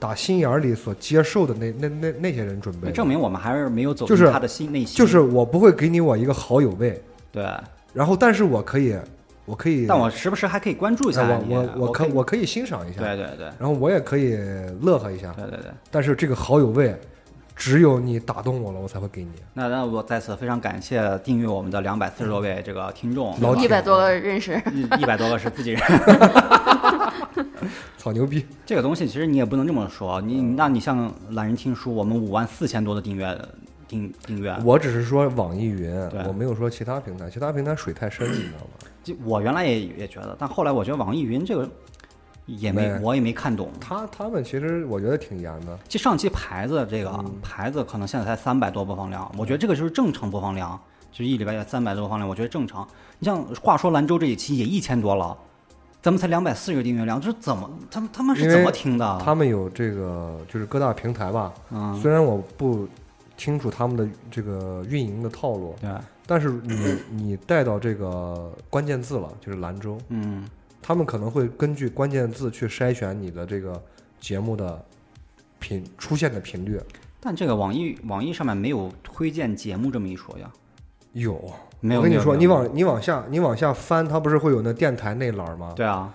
[0.00, 4.96] 打心眼儿里所接受的那那那那些人准备，证明我们还是没有走就是进他的心内心。
[4.96, 7.48] 就是我不会给你我一个好友位，对，
[7.92, 8.98] 然后但是我可以，
[9.50, 14.36] 我可以，但我时不时还可以关注一下我我我可我可以欣赏一下，对对对然后我也可以
[14.80, 15.70] 乐呵一下，对对对。
[15.90, 16.94] 但是这个好友位，
[17.56, 19.30] 只有你打动我了，我才会给你。
[19.54, 25.80] 那那我在此非常感谢订阅我们的两百四十多位这个听众，老铁一百多个认识，一一百多个是自己人。
[27.98, 28.46] 操，好牛逼。
[28.64, 33.36] 这个东西其实你也不能这么说，你那你像懒人听书，我们五万四千多的订阅
[33.86, 35.92] 订订阅，我只是说网易云，
[36.26, 38.88] 我没有说其他平台，其他平台水太深，你知道吗？
[39.10, 41.68] 就我原来也也觉得，但后来我觉得网易云这个
[42.46, 43.68] 也没没我也没看懂。
[43.80, 50.78] 他他们其实我觉得挺严的，就上期牌子这个、牌子可能现在才三百多播放量，我觉得这个就是正常播放量，
[51.12, 52.86] 就是一礼拜三百多播放量，我觉得正常。
[53.18, 55.36] 你像话说兰州这一期也一千多了，
[56.00, 59.20] 咱们才两百四十个订阅量，这是怎么他们他们是怎么听的？
[59.22, 62.88] 他们有这个就是各大平台吧，嗯，虽然我不
[63.36, 65.90] 清楚他们的这个运营的套路，对，
[66.30, 70.48] 但是你你带到这个关键字了，就是兰州，嗯，
[70.80, 73.82] 他们可能会根据关键字去筛选你的这个
[74.20, 74.80] 节目的
[75.58, 76.80] 频出现的频率。
[77.18, 80.48] 但这个网易网易上面没有推荐节目这么一说呀，
[81.14, 82.00] 有，没有。
[82.00, 85.72] 我跟你说，你往你往下你往下翻，它不是会有那电台那栏吗？
[85.74, 86.14] 对啊，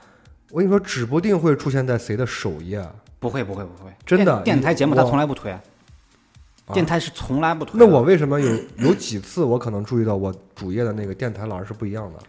[0.52, 2.82] 我跟你说，指不定会出现在谁的首页。
[3.20, 5.54] 不会不会不会，真的电电台节目它从来不推，
[6.74, 7.86] 电台是从来不推的。
[7.86, 12.20] 那我为什么有有几次我可能注意到我主页的那个电台栏是不一样的？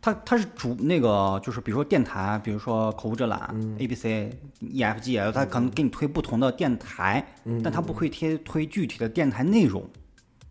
[0.00, 3.38] 它它是主那个就是比如说电台，比如说口无遮拦、
[3.78, 4.30] A B C
[4.60, 7.26] E F G L，它可能给你推不同的电台，
[7.62, 9.82] 但它不会贴推具体的电台内容。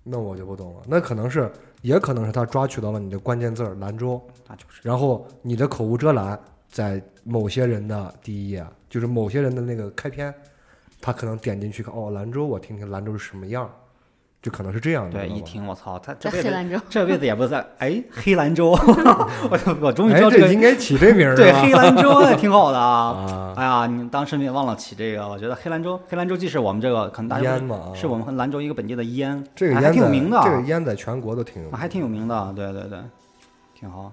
[0.03, 0.81] 那我就不懂了。
[0.87, 10.33] 那可能是，也可能是他抓取到了你的关键字儿兰州，那就是然后你的口无遮拦在某些人的第一页，就是某些人的那个开篇，
[11.05, 13.69] 他可能点进去看，哦，兰州，我听听兰州是什么样，
[14.41, 15.19] 就可能是这样的。
[15.19, 18.71] 对，一听我操，他这辈子在黑兰州， 这辈子也不在 哎黑兰州，
[19.51, 23.17] 我我终于知道哎，这个这应该起这名儿对黑兰州也挺好的啊。
[23.17, 32.99] 啊，哎呀，你当时没忘了起这个，我觉得黑兰州，黑兰州既是我们这个可能大家烟嘛啊是我们兰州一个本地的烟，这个还烟在挺有名的，这个烟在全国都挺有名，还挺有名的，对对对，
[33.77, 34.09] 挺好。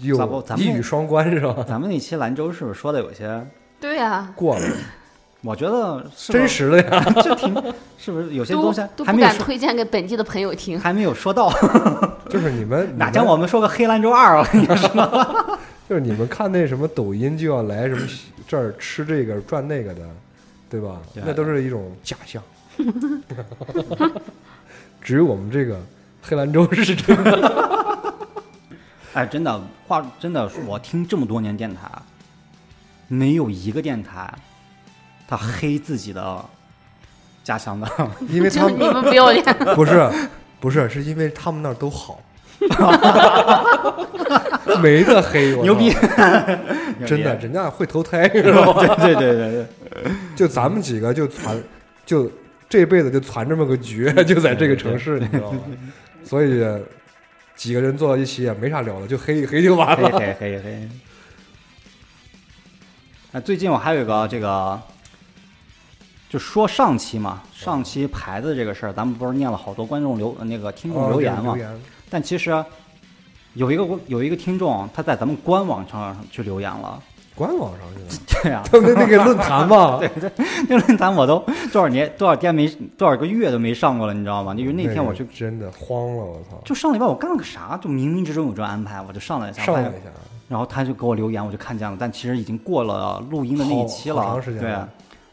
[0.00, 1.64] 有一语双关是吧？
[1.66, 3.46] 咱们那期兰州是不是说的有些？
[3.80, 4.66] 对呀、过了，
[5.42, 7.02] 我觉得是真实的呀。
[7.02, 7.54] 是，这挺
[7.96, 10.78] 是不是有些东西都不敢推荐给本地的朋友听。
[10.78, 11.48] 还没有说到，
[12.28, 14.36] 就是你们哪天我们说个黑兰州二？
[14.38, 15.58] 我 跟你说，
[15.88, 18.02] 就是你们看那什么抖音就要来什么
[18.48, 20.00] 这儿吃这个赚那个的，
[20.68, 21.00] 对吧？
[21.14, 22.42] 那都是一种假象。
[25.00, 25.80] 只有我们这个
[26.20, 28.14] 黑兰州是真的。
[29.14, 31.88] 哎，真的话，真的，我听这么多年电台，
[33.06, 34.32] 没有一个电台
[35.28, 36.44] 他黑自己的
[37.44, 37.88] 家乡的。
[38.28, 39.44] 因为他们你们们不要脸，
[39.76, 40.10] 不是
[40.58, 42.20] 不是，是因为他们那儿都好，
[44.82, 45.90] 没得黑，我牛逼！
[47.06, 48.96] 真的，人家会投胎，是吧？
[48.96, 49.66] 对对对对
[50.02, 51.56] 对，就咱们几个就攒，
[52.04, 52.28] 就
[52.68, 55.60] 这辈子就攒这么个局，就在这个城市，你知道吗？
[56.24, 56.64] 所以
[57.54, 60.18] 几个人坐到一起也没啥聊的，就黑一黑就完黑了。
[60.18, 60.88] 黑黑黑。
[63.32, 64.80] 啊，最近我还有一个这个，
[66.28, 71.56] 就说上期嘛，上期牌子这个事儿，咱们不是念了好多观众留那个听众哦留言嘛。
[72.10, 72.64] 但其实
[73.54, 77.00] 有一个有一个听众他在咱们官网上去留言了，
[77.34, 80.30] 官网上去了， 对呀、 他们那个论坛嘛， 对对
[80.68, 81.38] 那论坛我都
[81.72, 84.54] 多少年多少天没多少个月都没上过了，你知道吗？
[84.56, 86.60] 因为那天我去真的慌了，我操！
[86.64, 90.10] 就上礼拜我干了个啥，就冥冥之中有这安排，我就上了一下，上了一下，
[90.46, 94.88] 然后他就给我留言，我就看见了，但其实已经过了录音的那一期了，好好长时间对了。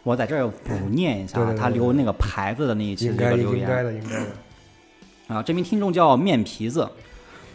[0.06, 4.26] 我在这儿补念一下他留那个牌子的那一期应该这个留言应该的，应该的。
[5.36, 5.42] 啊。
[5.42, 6.88] 这名听众叫面皮子，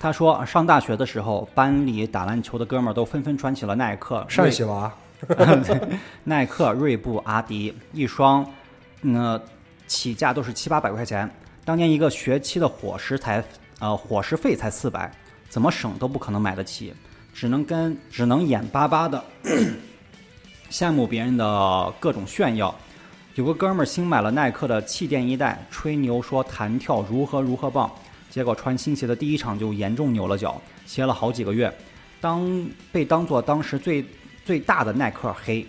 [0.01, 4.93] 他说上大学的时候，班里打篮球的哥们儿都纷纷穿起了耐克、陕西娃
[6.25, 8.45] 耐克、锐步、阿迪一双，
[9.03, 9.41] 嗯、
[9.87, 11.31] 起价都是七八百块钱。
[11.65, 13.45] 当年一个学期的伙食才，
[13.79, 15.09] 呃，伙食费才四百，
[15.49, 16.93] 怎么省都不可能买得起，
[17.33, 19.23] 只能跟只能眼巴巴的
[20.71, 22.75] 羡慕别人的各种炫耀。
[23.35, 27.91] 有个哥们儿新买了耐克的气垫一代，吹牛说弹跳如何如何棒，
[28.31, 31.73] 结果穿新鞋的第一场就严重扭了脚，歇了好几个月，
[32.21, 34.05] 当被当做当时最
[34.45, 35.67] 最大的耐克黑。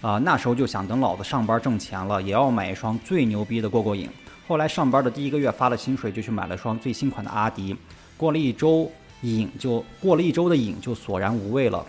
[0.00, 4.08] 啊、那时候就想等老子上班挣钱了，也要买一双最牛逼的过过瘾。
[4.48, 7.76] 后来上班的第一个月发了薪水，就去买了双最新款的阿迪。
[8.16, 8.90] 过了一周
[9.20, 11.84] 瘾就过了一周的瘾就索然无味了，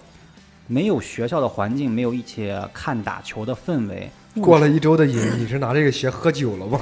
[0.68, 4.10] 没有学校的环境，没有一起看打球的氛围，
[4.42, 6.80] 过了一周的瘾，你是拿这个鞋喝酒了吗？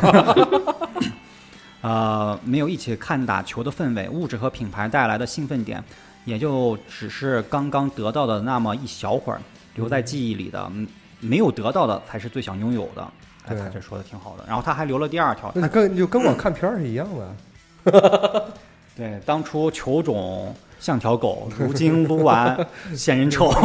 [1.81, 5.81] 呃，没有一起看打球的氛围，物质和品牌带来的兴奋点，
[6.25, 9.41] 也就只是刚刚得到的那么一小会儿，
[9.75, 10.87] 留在记忆里的，嗯
[11.21, 13.01] 没有得到的才是最想拥有的。
[13.45, 14.43] 哎，对他这说的挺好的。
[14.47, 18.45] 然后他还留了第二条，那你跟就跟我看片儿是一样的。
[18.99, 23.49] 对，当初球种像条狗， 如今撸完嫌人臭。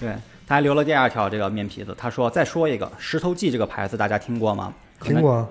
[0.00, 4.74] 对，他还留了第二条这个面皮子，他说再说一个石头记这个牌子，大家听过吗？
[5.00, 5.48] 听过啊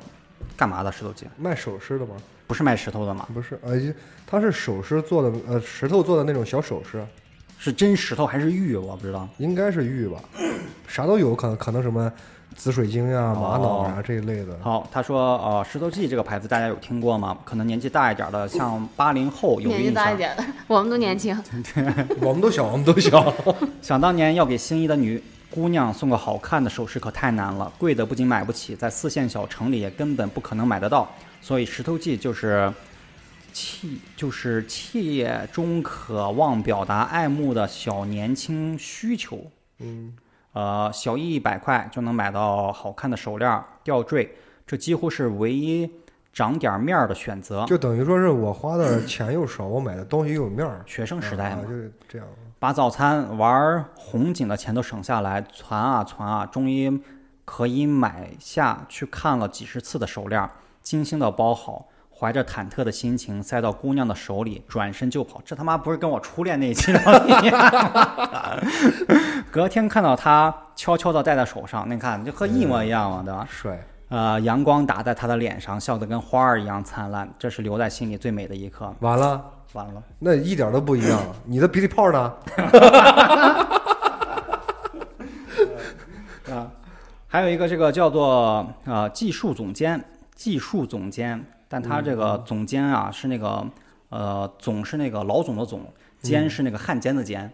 [0.58, 1.26] 干嘛的石头记？
[1.38, 2.16] 卖首饰的吗？
[2.46, 3.26] 不是卖石头的吗？
[3.34, 3.80] 不是，呃，
[4.28, 7.02] 它是首饰做的，呃，石头做的那种小首饰，
[7.58, 8.76] 是真石头还是玉？
[8.76, 9.30] 我不知道。
[9.38, 10.20] 应该是玉吧，
[10.88, 12.12] 啥都有，可能可能什么
[12.56, 14.58] 紫水晶呀、玛瑙啊这一类的。
[14.62, 17.38] 好，他说呃，石头记这个牌子大家有听过吗？
[17.43, 19.95] 可能年纪大一点的，像八零后有印象年纪。
[19.95, 21.38] 大一点的， 我们都年轻。
[22.22, 23.32] 我们都小，我们都小。
[23.84, 31.08] 想当年要给心仪的女姑娘送个好看的首饰可太难了，贵的不仅买不起，在四线小城里也根本不可能买得到。
[31.41, 32.74] 所以石头记就是
[33.53, 33.88] 切
[34.18, 39.39] 就是切中渴望表达爱慕的小年轻需求。
[39.80, 40.14] 嗯，
[40.56, 44.34] 呃，小一百块就能买到好看的手链、吊坠，
[44.66, 45.89] 这几乎是唯一
[46.32, 47.66] 长点面儿的选择。
[47.66, 50.82] 就等于说是我花的钱又少，我买的东西又有面儿。
[50.88, 52.26] 学生时代嘛啊，，就是这样。
[52.58, 57.01] 把早餐玩红警的钱都省下来，攒啊攒啊，终于
[57.43, 60.49] 可以买下去看了几十次的手链，
[60.82, 65.41] 精心的包好，怀着忐忑的心情塞到姑娘的手里，转身就跑。
[65.43, 67.59] 这他妈不是跟我初恋那一期聊的一样
[67.93, 68.57] 吗？
[69.51, 73.45] 隔天看到他悄悄的戴在手上，你看就和一模一样嘛，对吧？
[73.49, 78.93] 帅，呃，阳光打在他的脸上，笑得跟花儿一样灿烂，这是留在心里最美的一刻。
[79.01, 79.43] 完了，
[79.74, 80.01] 完了。
[80.20, 81.20] 那一点都不一样。
[81.43, 82.34] 你的鼻涕泡呢？
[86.49, 86.72] 啊，
[87.28, 90.01] 还有一个这个叫做呃技术总监，
[90.34, 91.43] 技术总监，
[91.76, 93.68] 但他这个总监啊是那个
[94.08, 95.82] 呃总是那个老总的总，
[96.22, 97.52] 监是那个汉奸的奸，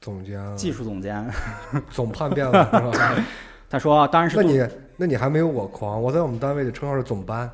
[0.00, 1.28] 总监啊，技术总监。
[1.90, 3.16] 总叛变了是吧？
[3.68, 7.50] 他说当然是那你那你还没有我狂，我在我们单位的称号是总搬，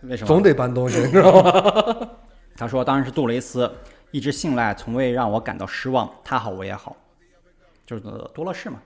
[0.00, 0.26] 为什么？
[0.26, 2.08] 总得搬东西，你知道吗？
[2.56, 3.70] 他说当然是杜蕾斯，
[4.12, 6.10] 一直信赖，从未让我感到失望。
[6.24, 6.96] 他好我也好，
[7.84, 8.02] 就是
[8.32, 8.80] 多乐士嘛，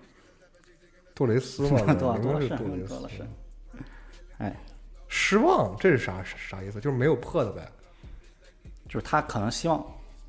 [1.15, 3.09] 杜蕾斯嘛，多乐士，多乐。
[3.09, 3.25] 士。
[4.39, 4.53] 哎，
[5.17, 6.81] 失望，这是啥啥意思？
[6.81, 7.63] 就是没有破的呗，
[8.89, 9.79] 就是他可能希望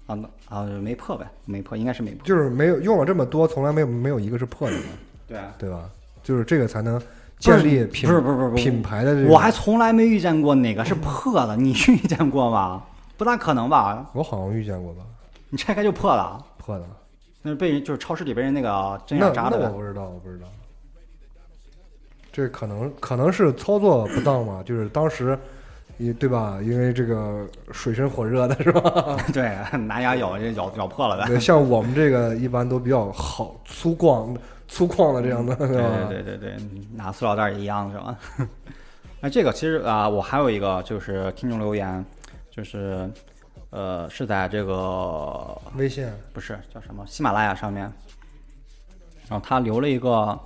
[0.05, 2.23] 啊那啊没破呗，没破应该是没破。
[2.23, 4.83] 就是没有用了这么多，从来没有没有一个是破的嘛，
[5.27, 5.53] 对啊。
[5.57, 5.89] 对吧？
[6.21, 7.01] 就是这个才能
[7.39, 9.27] 建立品不是不是不是品牌的这个。
[9.33, 12.83] 我还从来没遇见过哪个是破的，你 遇见过吗？
[13.17, 14.07] 不大可能吧？
[14.13, 15.01] 我好像遇见过吧，
[15.49, 16.86] 你拆开就破了，破的。
[17.41, 19.57] 那是被人就是超市里被人那个针那眼扎的。
[19.59, 20.45] 那我不知道，我不知道。
[22.36, 25.39] 这可能可能是操作不当嘛， 就是当时，
[25.95, 26.59] 你对吧？
[26.61, 29.15] 因为这个水深火热的是吧？
[29.31, 31.25] 对，拿牙咬就咬咬破了呗。
[31.27, 34.36] 对像我们这个一般都比较好粗犷
[34.67, 35.89] 粗犷的这样的，对对吧？
[36.09, 36.57] 对对对对，
[36.93, 38.17] 拿塑料袋一样是吧？
[39.21, 42.03] 那这个其实啊、我还有一个就是听众留言，
[42.51, 43.09] 就是
[43.69, 47.83] 呃是在这个微信不是叫什么喜马拉雅上面，
[49.29, 50.38] 然后他留了一个，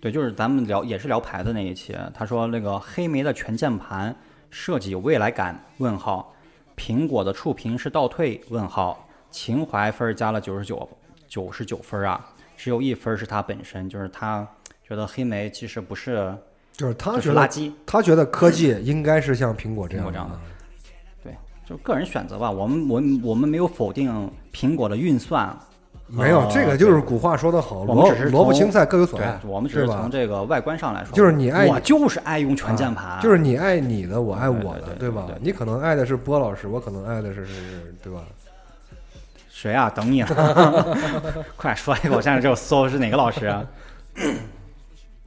[0.00, 4.14] 对，就是咱们聊也是聊牌子那一期，他说那个黑莓的全键盘
[4.48, 5.60] 设计有未来感？
[5.78, 6.32] 问号，
[6.76, 8.40] 苹果的触屏是倒退？
[8.48, 10.88] 问号，情怀分儿加了九十九
[11.26, 12.24] 九十九分儿啊，
[12.56, 14.46] 只有一分儿是他本身，就是他
[14.86, 16.32] 觉得黑莓其实不是
[16.70, 20.38] 就是他觉得是垃圾，他觉得科技应该是像苹果这样这样的
[21.24, 21.36] 对，
[21.66, 22.48] 就个人选择吧。
[22.48, 25.58] 我们我们我们没有否定苹果的运算。
[26.10, 38.20] 没有这个就是古话说得好，萝萝卜青菜各有所爱，，我们只是从这个外观上来说，就是你爱我就是爱用全键盘，啊就是你爱你的，我爱我的，对吧你可能爱的是波老师，我可能爱的是是是，对吧？
[39.50, 39.90] 谁啊？
[39.90, 40.86] 等你啊，
[41.56, 43.66] 快说一个，我现在就搜是哪个老师啊？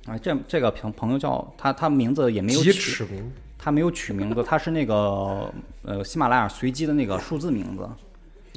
[0.07, 5.51] 啊， 这这个朋朋友叫他，他名字也没有几取，名，他没有取名字，他是那个
[5.83, 7.87] 呃喜马拉雅随机的那个数字名字。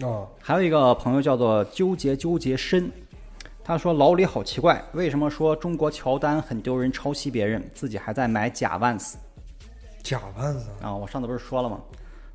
[0.03, 2.91] 啊，还有一个朋友叫做纠结纠结深，
[3.63, 9.15] 他说老李好奇怪，为什么说中国乔丹很丢人，抄袭别人，自己还在买假 Vans
[10.03, 10.95] 假万斯，啊？
[10.95, 11.81] 我上次不是说了吗？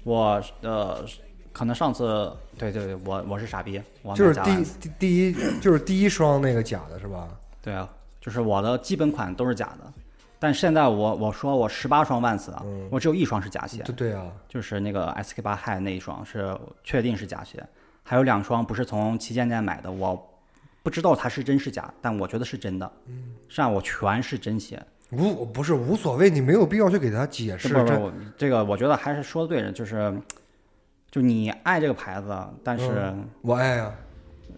[0.03, 1.05] 我呃，
[1.51, 3.79] 可能上次对对对，我我是傻逼，
[4.15, 7.27] 就是第第第一就是第一双那个假的是吧？
[7.61, 7.87] 对啊，
[8.19, 9.93] 就是我的基本款都是假的，
[10.39, 17.61] 但现在我我说我十八双 Vans 啊，嗯我只有一双是假鞋，对对啊，就是那个 SK 八 High 那一双是确定是假鞋，
[18.03, 20.39] 还有两双不是从旗舰店买的，我
[20.81, 22.89] 不知道它是真是假，但我觉得是真的。
[23.07, 24.81] 嗯，上我全是真鞋。
[25.11, 27.79] 无不是无所谓，你没有必要去给他解释不。
[27.81, 30.13] 不这不，这个我觉得还是说的对的，就是
[31.11, 33.91] 就你爱这个牌子，但是、嗯我爱啊，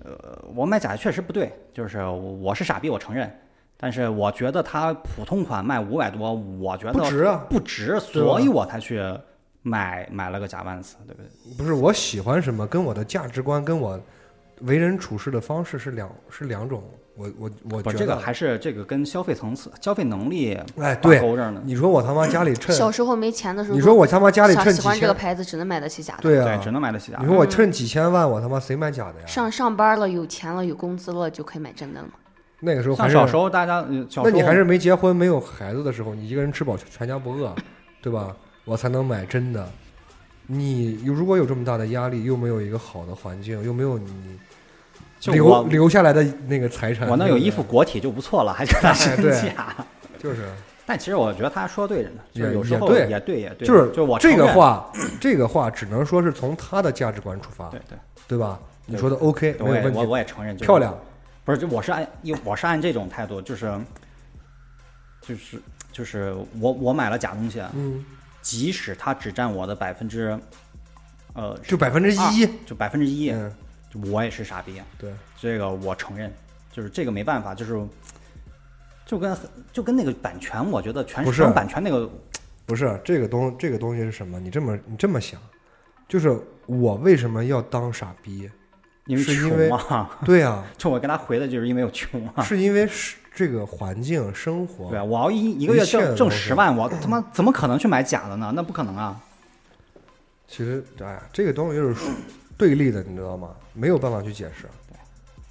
[0.03, 3.33] 呃我买假鞋确实不对，就是我我是傻逼，我承认。
[3.81, 9.03] 但是我觉得它普通款卖五百多，我觉得不值啊，不值，所以我才去
[9.63, 11.55] 买买了个假万斯，对不对？
[11.57, 13.99] 不是我喜欢什么，跟我的价值观跟我
[14.61, 16.83] 为人处事的方式是两是两种。
[17.17, 21.61] 我我我不，觉得，这个还是这个跟消费层次、消费能力哎，挂对，钩着呢。
[21.65, 26.21] 你说我他妈家里趁，小时候没钱的时候，你说我他妈家里趁几喜欢这个，牌子，只能买得起假的。
[26.21, 27.23] 对，对啊只，能买得起假的。
[27.23, 29.27] 你说我趁几千万，我他妈谁买假的呀？
[29.27, 32.13] 上上班了，有钱了，有工资了，就可以买真的了嘛。
[32.61, 33.85] 那个时候还是像小时候大家，
[34.23, 37.53] 那你还是没结婚、没有孩子的时候，你一个人吃饱全家不饿，
[38.01, 38.35] 对吧？
[38.65, 39.67] 我才能买真的。
[40.47, 44.39] 你如果有这么大的压力，又没有一个好的环境，又没有你
[45.25, 49.75] 留留下来的那个财产，我能有一副国体就不错了，还跟他哎生对价。
[50.19, 50.49] 就是
[50.85, 57.97] 但其实我觉得他说对着呢，就也是有时候也对也对也对，就是就我这，个话，这个话只能说是从他的价值观出发，对对，
[58.27, 58.59] 对吧？
[58.85, 60.97] 你说的 OK 我也我没有问题，我也承认，就是漂亮，
[61.43, 63.79] 不是，就我是按，因为我是按这种态度，就是，
[65.21, 65.61] 就是
[65.91, 68.05] 就是我我买了假东西，嗯，
[68.41, 70.37] 即使它只占我的百分之，
[71.33, 73.51] 呃，就百分之一，就百分之一，嗯，
[73.89, 76.31] 就我也是傻逼，对，这个我承认，
[76.71, 77.83] 就是这个没办法，就是
[79.05, 79.35] 就跟
[79.73, 82.07] 就跟那个版权，我觉得全是版权那个，
[82.67, 84.39] 不是这个东这个东西是什么？
[84.39, 85.41] 你这么你这么想，
[86.07, 88.49] 就是我为什么要当傻逼？
[89.11, 92.41] 因为是因为穷啊，对呀、 就我跟他回的就是因为我穷啊。
[92.41, 98.51] 是因为是这个环境生活，对啊，我要一一个月挣挣十万，我他妈怎么可能去买假的呢？
[98.55, 99.19] 那不可能啊！
[100.47, 101.95] 其实哎呀，这个东西就是
[102.57, 103.49] 对立的，你知道吗？
[103.73, 104.65] 没有办法去解释。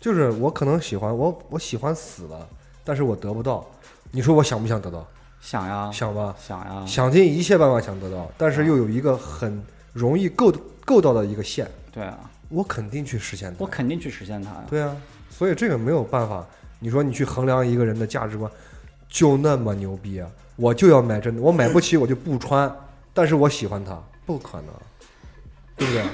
[0.00, 2.48] 就是我可能喜欢我我喜欢死了，
[2.82, 3.66] 但是我得不到。
[4.10, 5.06] 你说我想不想得到？
[5.42, 10.52] 想呀，想吧，想呀，想尽一切办法想得到，但是又有一个很容易够
[10.84, 12.18] 够到的一个线，对啊，
[12.50, 13.56] 我肯定去实现它。
[13.58, 14.64] 我肯定去实现它呀。
[14.68, 14.94] 对啊，
[15.30, 16.46] 所以这个没有办法。
[16.78, 18.50] 你说你去衡量一个人的价值观，
[19.08, 20.30] 就那么牛逼啊？
[20.56, 22.70] 我就要买真的，我买不起我就不穿，
[23.14, 24.68] 但是我喜欢它，不可能，
[25.76, 26.04] 对不对？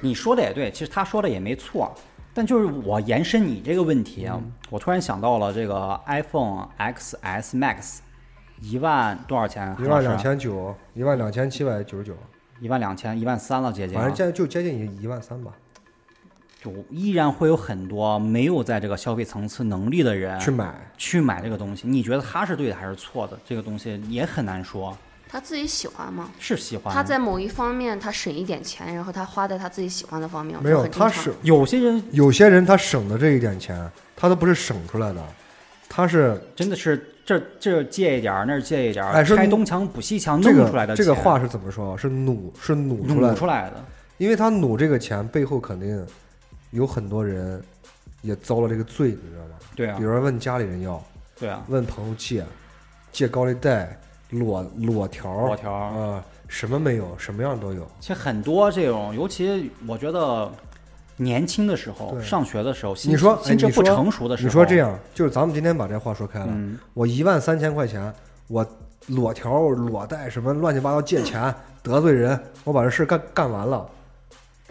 [0.00, 1.92] 你说的也对，其实他说的也没错，
[2.32, 7.98] 但就是我延伸你这个问题啊，嗯我突然想到了这个 iPhone XS Max，
[8.60, 9.76] 一万多少钱？
[9.80, 12.14] 一万两，千九，一万两千七百九十九，
[12.60, 15.52] 一万两千，一万三了，接近啊，反正现在就接近一一万三吧。
[16.62, 21.88] 就依然会有很多没有在这个消费层次能力的人去买，去买这个东西。
[21.88, 23.36] 你觉得他是对的还是错的？
[23.44, 24.96] 这个东西也很难说，
[25.28, 26.30] 他自己喜欢吗？
[26.38, 26.94] 是喜欢。
[26.94, 35.20] 他在某一方面他省一点钱，然后他花在他自己喜欢的方面，没有，他是有些人有些人他省的这一点钱，他都不是省出来的，
[35.88, 41.98] 他是真的是这这借一点儿，那儿借一点儿，哎是拆东墙补西墙弄出来的这个话是怎么说？
[41.98, 43.84] 是努是努出来出来的。
[44.18, 46.06] 因为他努这个钱背后肯定
[46.72, 47.62] 有很多人
[48.20, 49.54] 也遭了这个罪，你知道吗？
[49.76, 51.02] 对啊比，如说问家里人要，
[51.38, 52.44] 对啊，问朋友借，
[53.12, 53.98] 借高利贷，
[54.30, 57.86] 裸裸条，裸条啊、什么没有，什么样都有。
[58.00, 60.50] 其实很多这种，尤其我觉得
[61.16, 68.12] 年轻的时候，上学的时候，心你说哎心智不成熟的时候，你说这，样，就是咱们今天把这话说开了，嗯，我一万三千块钱，
[68.48, 68.66] 我
[69.08, 73.86] 裸条、裸贷什么乱七八糟借钱得罪人，我把这事干干完了。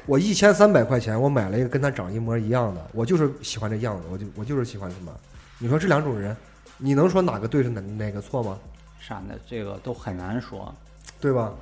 [0.06, 5.12] 我一千三百块钱，我买了一个跟他长一模一样的，我就是喜欢这样子，我就我就是喜欢什么。
[5.60, 6.36] 你说这两种人，
[6.78, 8.58] 你能说哪个对是哪哪个错吗？
[9.00, 10.74] 啥的这个都很难说。
[11.20, 11.54] 对吧？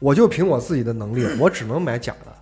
[0.00, 2.32] 我就凭我自己的能力，我只能买假的，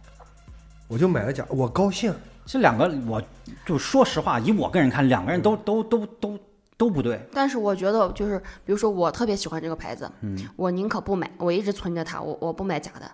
[0.89, 2.13] 我就买了假，我高兴。
[2.47, 3.23] 这两个，我
[3.67, 6.39] 就说实话，以我个人看，两个人都都都都
[6.77, 7.21] 都不对。
[7.33, 13.11] 但是我觉得就是，比如说我特别喜欢这个牌子，嗯，我宁可不买，我一直存着它，我我不买假的，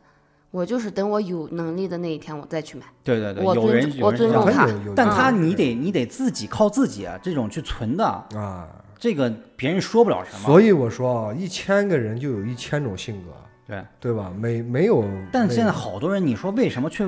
[0.51, 2.85] 我就是等我有能力的那一天我再去买。
[3.05, 10.45] 对对对，我尊有人我尊重他但他你得你得自己靠自己啊，这种去存的，啊，这个别人说不了什么。
[10.45, 13.31] 所以我说啊，一千个人就有一千种性格，
[13.69, 14.33] 对，对吧？
[14.37, 17.05] 没没有，但现在好多人，你说为什么去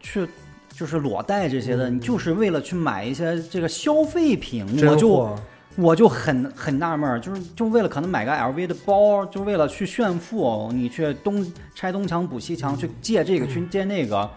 [0.00, 0.28] 去
[0.70, 5.36] 就是裸贷这些的，你就是为了去买一些这个消费品，我就
[5.80, 14.28] 我就很很纳闷儿，就是就为了可能买个 LV 的包，就为了去炫富，你去东拆东墙补西墙，去借这个去借那个，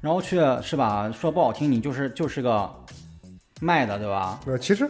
[0.00, 1.12] 然后去是吧？
[1.12, 2.74] 说不好听，你就是就是个
[3.60, 4.40] 卖的，对吧？
[4.46, 4.88] 呃，其实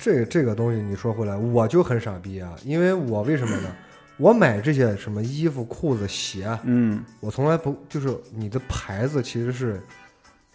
[0.00, 3.70] 这这个东西你说回来，我就很傻逼啊，因为我为什么呢？
[4.16, 9.80] 我买这些什么衣服、裤子、鞋，嗯，我从来不就是你的牌子，其实是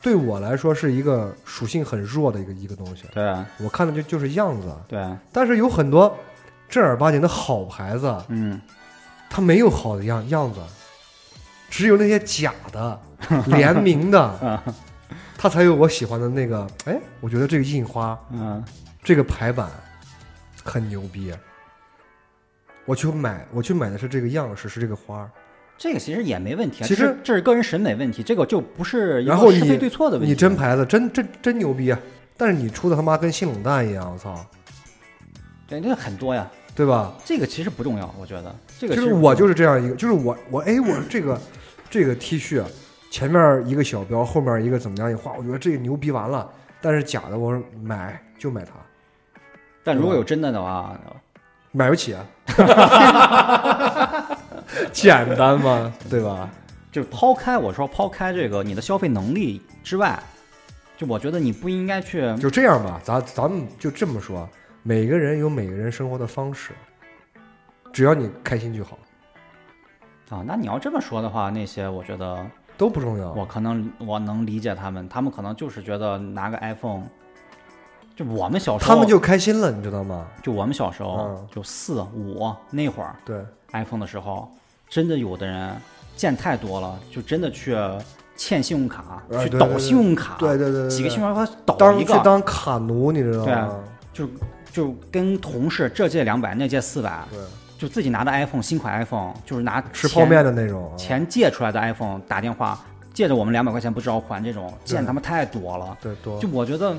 [0.04, 3.06] 对我来说是一个属性很弱的一个一个东西。
[3.14, 5.02] 对我看的就就是样子，对，
[5.32, 6.16] 但是有很多
[6.68, 8.62] 正儿八经的好牌子，嗯，
[9.30, 10.60] 它没有好的样样子，
[11.70, 13.00] 只有那些假的、
[13.48, 14.62] 联名的，
[15.38, 16.68] 它才有我喜欢的那个。
[16.86, 18.62] 哎，我觉得这个印花、嗯，
[19.02, 19.70] 这个排版
[20.64, 21.34] 很牛逼。
[22.86, 25.32] 我去买，我去买的是这个样式，是这个花儿。
[25.84, 26.88] 这个其实也没问题啊。
[26.88, 30.30] 其实这是个人审美问题，这个就不是一然后你个是非对错的问题。
[30.32, 32.00] 你真牌子真真真牛逼啊！
[32.38, 34.34] 但是你出的他妈跟性冷淡一样，我操，
[35.68, 36.50] 对，这很多呀。
[36.74, 37.14] 对吧？
[37.26, 41.38] 这个其实不重要，我觉得这个就其实是我就是这样一个，就是我我哎我这个
[41.90, 42.64] 这个 T 恤
[43.12, 46.50] 前面一个小标，后面一个怎么样一画，我觉得这个牛逼完了。
[46.80, 48.72] 但是假的，我说买就买它，
[49.84, 50.98] 但如果有真的的话，
[51.74, 52.26] 买不起啊
[54.92, 55.94] 简单吗？
[56.10, 56.50] 对吧？
[56.92, 60.18] 就抛开我说抛开这个你的消费能力之外，
[60.96, 64.48] 就我觉得你不应该去就这样吧，咱咱们就这么说，
[64.84, 66.72] 每个人有每个人生活的方式，
[67.92, 68.98] 只要你开心就好，
[70.30, 70.44] 啊。
[70.46, 72.46] 那你要这么说的话，那些我觉得
[72.78, 73.32] 都不重要。
[73.34, 77.04] 我可能我能理解他们，他们可能就是觉得拿个 iPhone，
[78.16, 80.28] 就我们小时候他们就开心了，你知道吗？
[80.44, 83.44] 就我们小时候嗯就四五那会儿对，
[83.74, 84.50] iPhone 的时候，
[84.88, 85.76] 真的有的人
[86.16, 87.76] 见太多了，就真的去
[88.36, 93.70] 欠信用卡，去倒信用卡，对对对对几个信用卡倒一个，去当卡奴，你知道吗对啊？
[94.14, 94.30] 就
[94.72, 97.40] 就跟同事这借两百，那借四百，对，
[97.78, 100.98] 就自己拿的 iPhone 新款 iPhone，就是拿吃泡面的那种啊。
[100.98, 102.80] 钱借出来的 iPhone 打电话
[103.14, 105.98] 借着我们两百块钱不知道还，这种对见他们太多了。
[106.02, 106.96] 对多就，我觉得，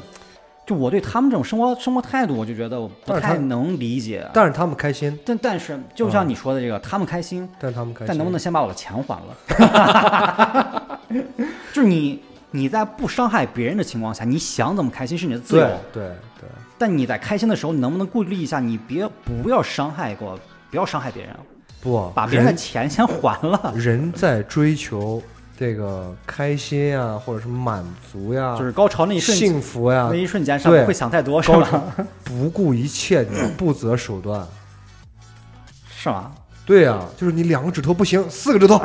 [0.67, 4.27] 就我对他们这种生活生活态度，我就觉得我不太能理解。
[4.33, 8.07] 但是他们开心，但但是，就像你说的这个，他们开心，但是他们开心。
[8.09, 11.01] 但能不能先把我的钱还了？
[11.73, 16.03] 就是你你在不伤害别人的情况下，你想怎么开心是你的自由对。
[16.03, 16.09] 对
[16.41, 18.59] 对，但你在开心的时候，你能不能顾虑一下？
[18.61, 20.39] 你别不要伤害过，
[20.71, 21.37] 不要伤害别人，
[21.83, 23.75] 不把别人的人钱先还了。
[23.77, 25.23] 人在追求
[25.59, 31.83] 这个开心呀，或者是满足呀，就是高潮那一瞬间，幸福呀那，一瞬间上对不会想太多，是吧？
[32.25, 34.45] 不顾一切，你不择手段。
[35.97, 36.33] 是吗？
[36.67, 38.81] 对呀、就是你两个指头不行， 四个指头，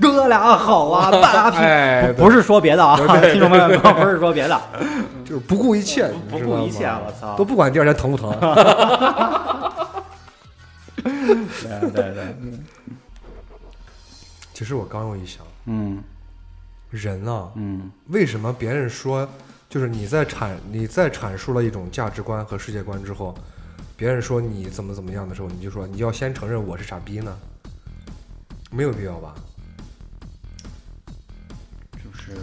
[0.00, 1.58] 哥俩好啊， 大皮。
[1.58, 2.96] 哎不不是说别的啊，
[3.30, 4.60] 听众朋友们，不是说别的，
[5.24, 7.36] 就是不顾一切，不顾一切，我操！
[7.36, 8.30] 都不管第二天疼不疼。
[11.04, 12.34] 对对对，
[14.54, 16.02] 其实我刚又一想，嗯
[16.90, 19.28] 人啊，嗯为什么别人说，
[19.68, 23.34] 就是你在阐你在阐述了一种价值观和世界观之后，
[23.96, 27.36] 别人说你怎么怎么样的时候，你就说你要先承认我是傻逼呢？
[28.70, 29.34] 没有必要吧？
[31.92, 32.36] 就是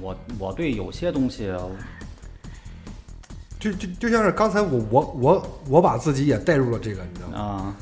[0.00, 1.52] 我我对有些东西，
[3.58, 7.38] 就就就像是刚才我我我我把自己也带入了这个，你知道吗？
[7.38, 7.76] 啊，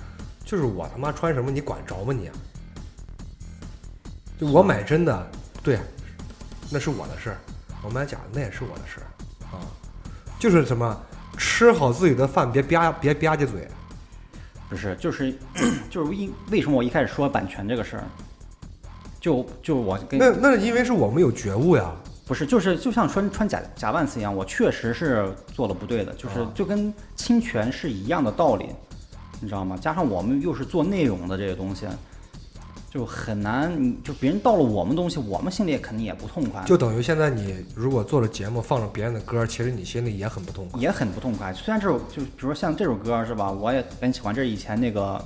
[0.45, 2.29] 就是我他妈穿什么你管着吗你？
[4.39, 5.31] 就我买真的，
[5.63, 5.79] 对，
[6.71, 7.37] 那是我的事儿；
[7.83, 9.07] 我买假的那也是我的事儿
[9.57, 9.61] 啊。
[10.39, 10.97] 就是什么，
[11.37, 13.67] 吃好自己的饭，别吧别吧唧嘴。
[14.69, 15.35] 不是，就是
[15.91, 18.05] 就是为为什么我一开始说版权这个事儿，
[19.21, 21.91] 就就我跟那那是因为是我们有觉悟呀。
[22.27, 28.67] 不是，就是就像穿穿假假万斯一样，我确实是做了不对的，就是啊就跟侵权是一样的道理，
[29.41, 29.79] 你知道吗？
[29.81, 31.87] 加上我们又是做内容的这个东西，
[32.99, 33.73] 就很难，
[34.03, 40.81] 就别人盗了我们东西，我们心里也肯定也不痛快，就等于现在你如果做了节目，放了别人的歌，其实你心里也很不痛快。
[40.81, 41.53] 也很不痛快。
[41.53, 45.25] 虽然这首就比如说像这首歌是吧，我也很喜欢，这是以前那个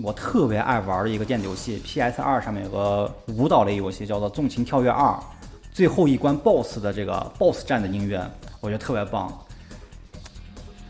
[0.00, 5.08] 我特别爱玩的一个电子游戏，PS 二上面有个舞蹈类游戏叫做《纵情跳跃二》，
[5.72, 8.24] 最后一关 BOSS 的这个 BOSS 战的音乐，
[8.60, 9.36] 我觉得特别棒。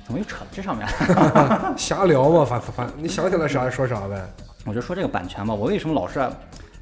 [0.05, 0.87] 怎么又扯到这上面？
[1.79, 4.23] 瞎聊嘛，反反反，你想起来啥说啥呗。
[4.69, 6.21] 我就说这个版权吧，我为什么老是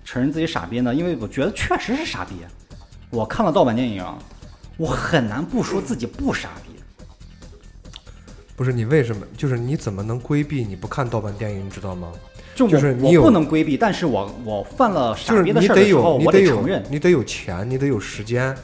[0.05, 0.93] 承认自己傻逼呢？
[0.93, 2.35] 因为我觉得确实是傻逼。
[3.11, 4.05] 我看了盗版电影，
[4.77, 6.73] 我很难不说自己不傻逼。
[8.57, 9.25] 不是你为什么？
[9.37, 11.65] 就是你怎么能规避你不看盗版电影？
[11.67, 12.11] 你知道吗？
[12.55, 18.57] 就就是你我不能规避，但是我我犯了傻逼的事儿的时候，我得承认。，你得有钱，你得有时间，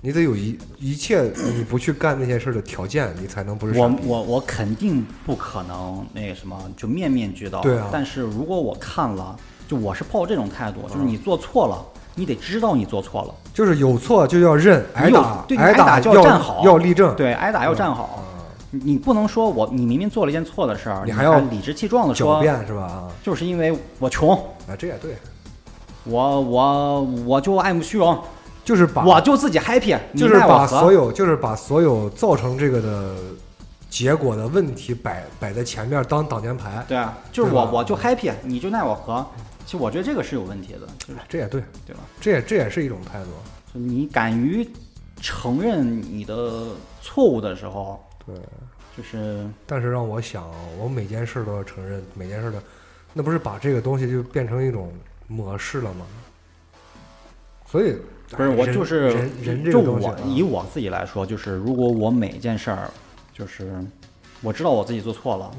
[0.00, 1.22] 你得有一一切
[1.56, 3.92] 你不去干那些事儿的条件，你才能不是我。
[4.04, 7.60] 我我肯定不可能那个什么，就面面俱到。
[7.60, 11.84] 对啊但是如果我看了，就我是抱这种态度，就是你做错了，
[12.14, 13.34] 你得知道你做错了。
[13.52, 17.16] 就是有错就要认，挨打对挨挨打就要要站好要立正。
[17.16, 18.04] 对，挨打要站好。
[18.04, 18.22] 啊
[18.70, 22.82] 你你不能说我你明明做了一件错的事儿，你你还要理直气壮的狡说，辩是吧？
[22.82, 24.36] 啊，就是因为我穷，
[24.68, 25.16] 啊，这也对，
[26.04, 28.18] 我我我就爱慕虚荣，
[28.68, 33.14] 就是把我就自己 happy，就是把所有就是把所有造成这个的
[33.88, 36.84] 结果的问题摆摆在前面当挡箭牌。
[36.86, 39.26] 对啊，就是我我就 happy，你就奈我何。
[39.64, 42.02] 其实我觉得这个是有问题的，就是这也对，对吧？
[42.20, 43.30] 这也这也是一种态度。
[43.72, 44.68] 就你敢于
[45.18, 46.66] 承认你的
[47.00, 48.36] 错误的时候，对，
[48.94, 50.44] 就是但是让我想，
[50.78, 52.62] 我每件事都要承认，每件事的，
[53.14, 54.92] 那不是把这个东西就变成一种
[55.26, 56.04] 模式了吗？
[57.64, 57.96] 所以
[58.36, 62.90] 不是我就是人人这就个东西啊，我以我自己来说，就是如果我每件事儿，
[63.32, 63.72] 就是
[64.42, 65.50] 我知道我自己做错了，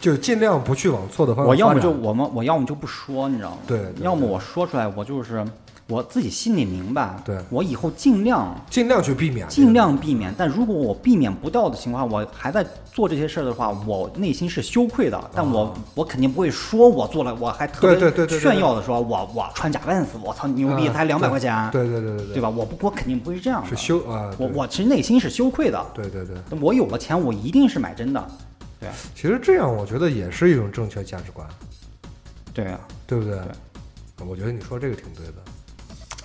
[0.00, 3.58] 就尽量不去往错的方向我要么就我们我要么就不说，你知道吗？
[3.66, 5.44] 对对要么我说出来，我就是
[5.90, 10.32] 我自己心里明白，对我以后尽量尽量去避免，尽量避免。
[10.38, 15.30] 但如果我避免不掉的情况，我还在做这些事儿的话，我内心是羞愧的。
[15.34, 22.48] 但我、我肯定不会说我做了，我还特别炫耀的说，我我穿假 Vans，我操牛逼，啊才两百对块钱，对对对对对对吧？
[22.48, 23.68] 我不我肯定不会这样的。
[23.68, 25.86] 是羞啊，我我其实内心是羞愧的。
[25.92, 28.28] 对对对，我有了钱，我一定是买真的。
[28.78, 31.46] 对其实这样我觉得也是一种正确价值观，
[32.54, 33.36] 对啊，对不对？
[34.26, 35.32] 我觉得你说这个挺对的，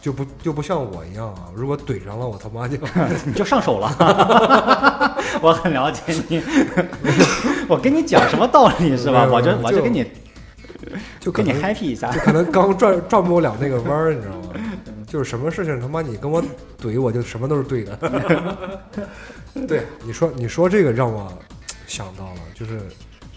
[0.06, 2.77] 就不就不像我一样啊，如果怼上了我他妈就
[3.26, 3.90] 你就上手了。
[5.41, 5.99] 我很了解
[6.30, 6.40] 你，
[7.68, 9.27] 我跟你讲什么道理是吧？
[9.27, 10.06] 我就我就跟你
[11.19, 12.19] 就跟你 happy 一下就。
[12.19, 14.49] 可能刚转转不了那个弯儿，你知道吗？
[15.07, 16.40] 就是什么事情他妈你跟我
[16.80, 17.98] 怼，我就什么都是对的。
[19.68, 21.34] 对，你说你说这个让我
[21.88, 22.80] 想到了，就是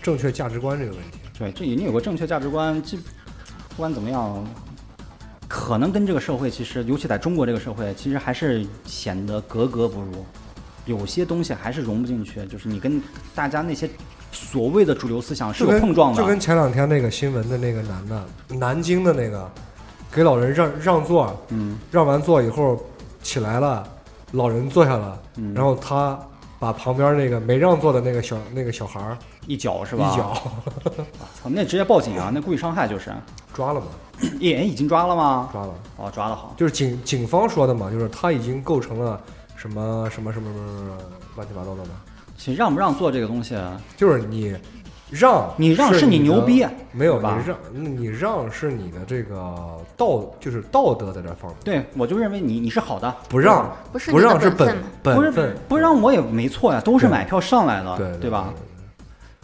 [0.02, 1.18] 正确价值观这个问题。
[1.38, 4.46] 对，这你有个正确价值观，这不管怎么样，
[5.48, 10.24] 可能跟这个社会其实，尤其在中国这个社会，其实还是显得格格不入。
[10.84, 13.02] 有些东西还是融不进去，就是你跟
[13.34, 13.88] 大家那些
[14.32, 16.22] 所谓的主流思想是有碰撞的。
[16.22, 19.50] 就跟前两天那个新闻的那个男的，南京的那个，
[20.12, 22.82] 给老人让让座，嗯让完座以后
[23.22, 23.86] 起来了，
[24.32, 26.18] 老人坐下了，嗯，然后他
[26.58, 30.14] 把旁边那个没让座的那个小那个小孩儿一脚是一吧？
[30.16, 30.42] 脚
[31.42, 32.30] 操，那直接报警啊！
[32.32, 33.12] 那故意伤害就是。
[33.52, 33.86] 抓了嘛，
[34.38, 35.48] 也已经抓了吗？
[35.52, 35.74] 抓了。
[35.96, 36.54] 哦，抓的好。
[36.56, 39.20] 就是警警方说的嘛，就是他已经构成了
[39.56, 40.96] 什么什么什么什么什么
[41.36, 41.90] 乱七八糟的嘛，
[42.36, 43.56] 其实让不让做这个东西，
[43.96, 44.56] 就是你
[45.10, 53.74] 让你让是你牛逼，没有吧你让你让是你的这个道就是道德在这方面，对我就认为你你是好的，不让
[54.10, 58.52] 不让是本本分不是本，不让我也没错呀，都是买票上来的，对对吧？？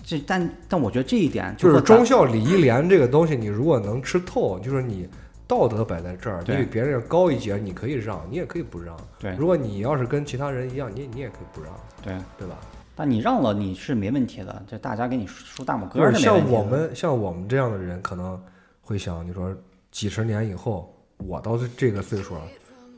[0.04, 5.08] 这但但我觉得这一点就是忠孝礼义廉这个东西，你如果能吃透，就是你
[5.46, 8.96] 道德摆在这儿，你比别人要高一截，你可以让，你也可以不让。
[9.18, 11.72] 对如果你要是跟其他人一样，你你也可以不让，
[12.02, 12.56] 对，对吧？
[12.96, 18.40] 但你让了你是没问题的，这大家给你竖大拇哥就是像我们像我们这样的人，可能
[18.82, 19.52] 会想，你说
[19.90, 22.42] 几十年以后，我到这这个岁数了，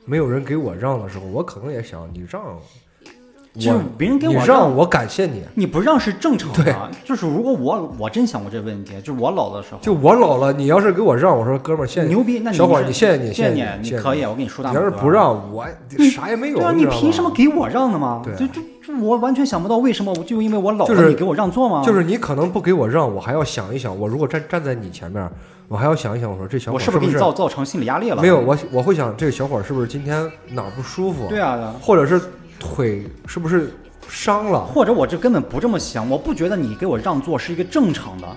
[0.05, 2.61] 没有人给我让的时候，我可能也想你让，
[3.59, 5.43] 就是别人给我你让，我感谢你。
[5.55, 6.91] 你不让是正常的。
[7.05, 12.15] 就是如果我我真想过这个问题，就是我老的时候，就我老了，你要是给我让，我说哥们儿谢谢你。
[12.15, 14.79] 牛逼，那你小伙儿你谢谢你谢谢谢你，你可以，我给你竖大拇哥。
[14.79, 15.67] 你要是不让我，
[16.13, 16.57] 啥也没有。
[16.57, 17.31] 对啊，你凭什么？
[17.31, 18.23] 给我让的吗？
[18.25, 21.83] 对啊就就就我完全想不到为什么，就因为我老了，就是你给我让座吗？
[21.85, 25.29] 就是你可能不给我让，我还要想一想，我如果站站在你前面，
[25.69, 28.23] 我还要想一想，我说这小伙我是不是给你造造成心理压力了？
[28.23, 28.39] 没有？
[28.39, 31.27] 我我会想，这个小伙儿是不是今天哪儿不舒服？
[31.29, 32.21] 对啊，或者是
[32.59, 33.73] 腿是不是
[34.09, 34.65] 伤了？
[34.65, 38.29] 或者我这根本不这么想，我不觉得你给我让座是一个正常的。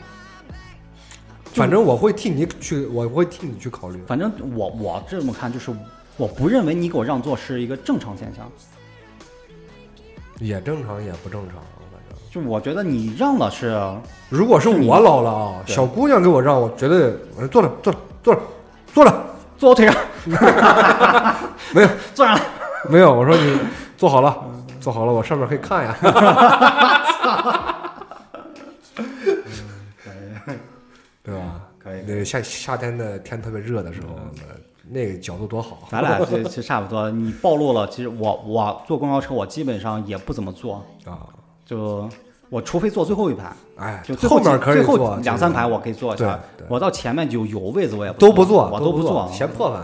[1.53, 4.01] 反正我会替你去，我会替你去考虑。
[4.05, 5.71] 反正我我这么看，就是
[6.15, 8.49] 我不认为你给我让座是一个正常现象。
[10.39, 11.55] 也正常，也不正常，
[11.91, 12.17] 反正。
[12.31, 13.75] 就我觉得你让了是，
[14.29, 18.41] 如果是我老了啊，小姑娘给我让，我绝对我说坐着，坐着，坐着，
[18.93, 19.25] 坐着，
[19.57, 19.95] 坐我腿上，
[21.73, 22.41] 没有，坐上来。
[22.89, 23.13] 没有。
[23.13, 23.57] 我说你
[23.99, 24.45] 坐好了，
[24.80, 25.93] 坐好了，我上面可以看呀。
[31.21, 31.61] 对吧？
[31.77, 34.15] 可以那夏夏天的天特别热的时候，
[34.89, 35.80] 那个角度多好。
[35.91, 37.11] 咱俩这这差不多。
[37.11, 41.27] 你暴露了，其实我我坐公交车，我基本上也不怎么坐，啊！
[41.65, 42.09] 就
[42.49, 46.67] 我除非坐最后一排，哎，就最后后面可以最后坐两三排我可以坐一下对对。
[46.69, 49.84] 我到前面就有位子我也都不坐，我都不坐，嫌破烦？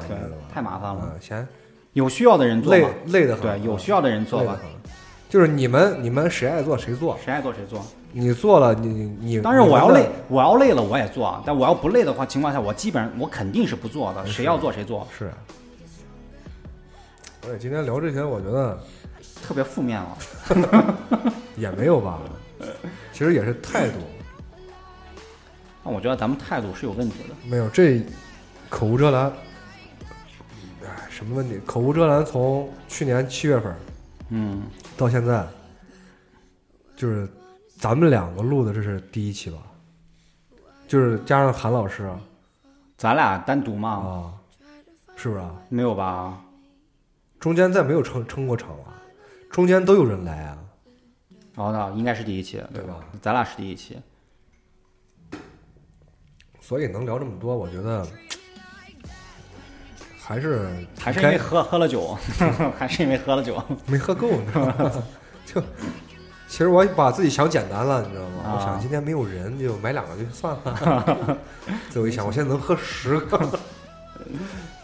[0.53, 1.01] 太麻烦了。
[1.03, 1.45] 嗯，嫌
[1.95, 3.41] 有需要的人做累吧，累的很。
[3.41, 4.69] 对，有需要的人做吧，累得很。
[5.29, 7.81] 就是你们你们谁爱做谁做，谁爱做谁做。
[8.11, 15.31] 你做了你你当然我要累，我要累了我也做，啊，但我要不累的话情况下，我基本上我肯定是不做的，谁要做谁做，是。
[17.47, 18.77] 而且今天聊这些，我觉得
[19.41, 20.17] 特别负面了。
[21.55, 22.19] 也没有吧，
[23.13, 23.99] 其实也是态度，
[25.81, 27.35] 那我觉得咱们态度是有问题的。
[27.49, 28.01] 没有这
[28.69, 29.31] 口无遮拦。
[31.15, 31.57] 哎，什么问题？
[31.65, 33.73] 口无遮拦，从去年七月份
[34.29, 34.63] 嗯，
[34.97, 35.47] 到现在，
[36.97, 37.27] 就是
[37.77, 39.57] 咱们两个录的，这是第一期吧？
[40.87, 42.19] 就是加上韩老师啊，
[42.97, 44.33] 咱俩单独嘛，啊
[45.15, 45.55] 是不是啊？
[45.69, 46.41] 没有吧？
[47.39, 49.01] 中间再没有撑撑过场啊，
[49.49, 50.57] 中间都有人来啊。
[51.55, 52.99] 哦，那应该是第一期，对吧？
[53.21, 53.97] 咱俩是第一期。
[56.59, 58.05] 所以能聊这么多，我觉得
[60.27, 60.67] 还是
[60.99, 62.17] 还是因为喝喝了酒，
[62.79, 63.61] 还是因为喝了酒。
[63.85, 64.91] 没喝够， 你知道吗？
[65.45, 65.61] 就
[66.47, 68.43] 其实我把自己想简单了，你知道吗？
[68.43, 71.37] 啊我想今天没有人，就买两个就算了。
[71.91, 73.59] 最后一想，我现在能喝十个，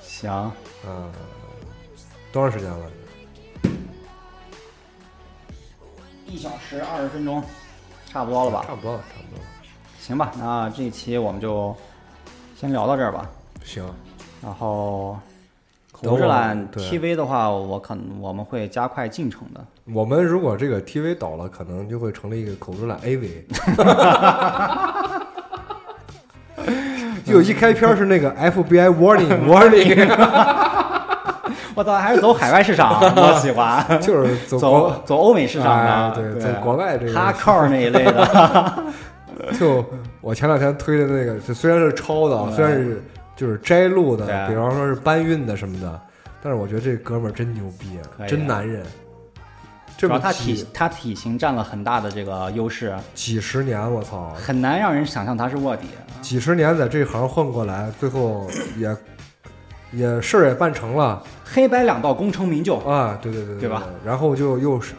[0.04, 0.54] 行，啊，
[2.32, 2.86] 多长时间了？
[6.28, 7.44] 一小时二十分钟，
[8.08, 8.64] 差不多了吧？
[8.68, 9.46] 差不多了，差不多了。
[10.00, 11.76] 行吧，那这一期我们就
[12.60, 13.28] 先聊到这儿吧。
[13.64, 13.84] 行，
[14.42, 15.20] 然后
[16.10, 19.64] 口之懒对 TV 的话，我可能我们会加快进程的。
[19.94, 23.30] 我们如果这个 TV 倒了，可能就会成立一个口之懒 AV。
[27.24, 30.08] 就一开篇是那个 FBI warning warning，
[31.76, 33.86] 我操，还是走海外市场，我喜欢。
[34.02, 38.84] 就是走走走欧美市场哎的，对，走国外这个哈靠那一类的。
[39.58, 39.84] 就
[40.20, 43.02] 我前两天推的那个，虽然是抄的虽然是
[43.42, 46.00] 就是摘录的，对比方说是搬运的什么的，
[46.44, 47.98] 但是我觉得这哥们儿真牛逼
[48.28, 48.86] 真男人。
[49.98, 55.88] 主要他体他体型占了很大的这个优势，几十年，我操，很难让人想象他是卧底。
[56.22, 58.48] 几十年在这行混过来，最后
[58.78, 58.96] 也
[59.92, 62.78] 也事儿也办成了黑白两道功成名就。
[62.78, 63.84] 啊，对对对对吧？
[64.06, 64.94] 然后就又是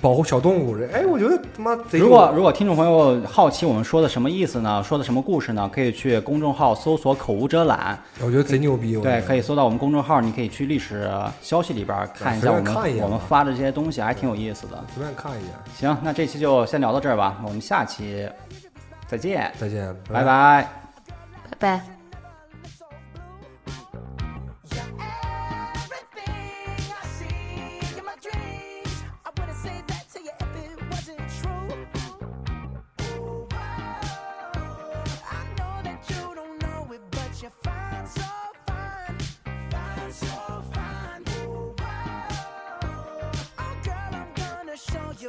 [0.00, 4.82] 保护小动物，这哎，我觉得他妈贼如果如果听众朋友好奇我们说的什么意思呢？
[4.82, 5.70] 说的什么故事呢？
[5.72, 7.98] 可以去公众号搜索“口无遮拦。
[8.20, 14.84] 我觉得贼牛逼，”，对，可以搜到我们公众号，你可以去历史消息里边看一下我们我们发的这些东西，还挺有意思的。
[14.94, 18.28] 随便看一眼，行，那这期就先聊到这儿吧，我们下期
[19.06, 20.68] 再见，再见，拜拜。
[21.50, 21.99] 拜拜。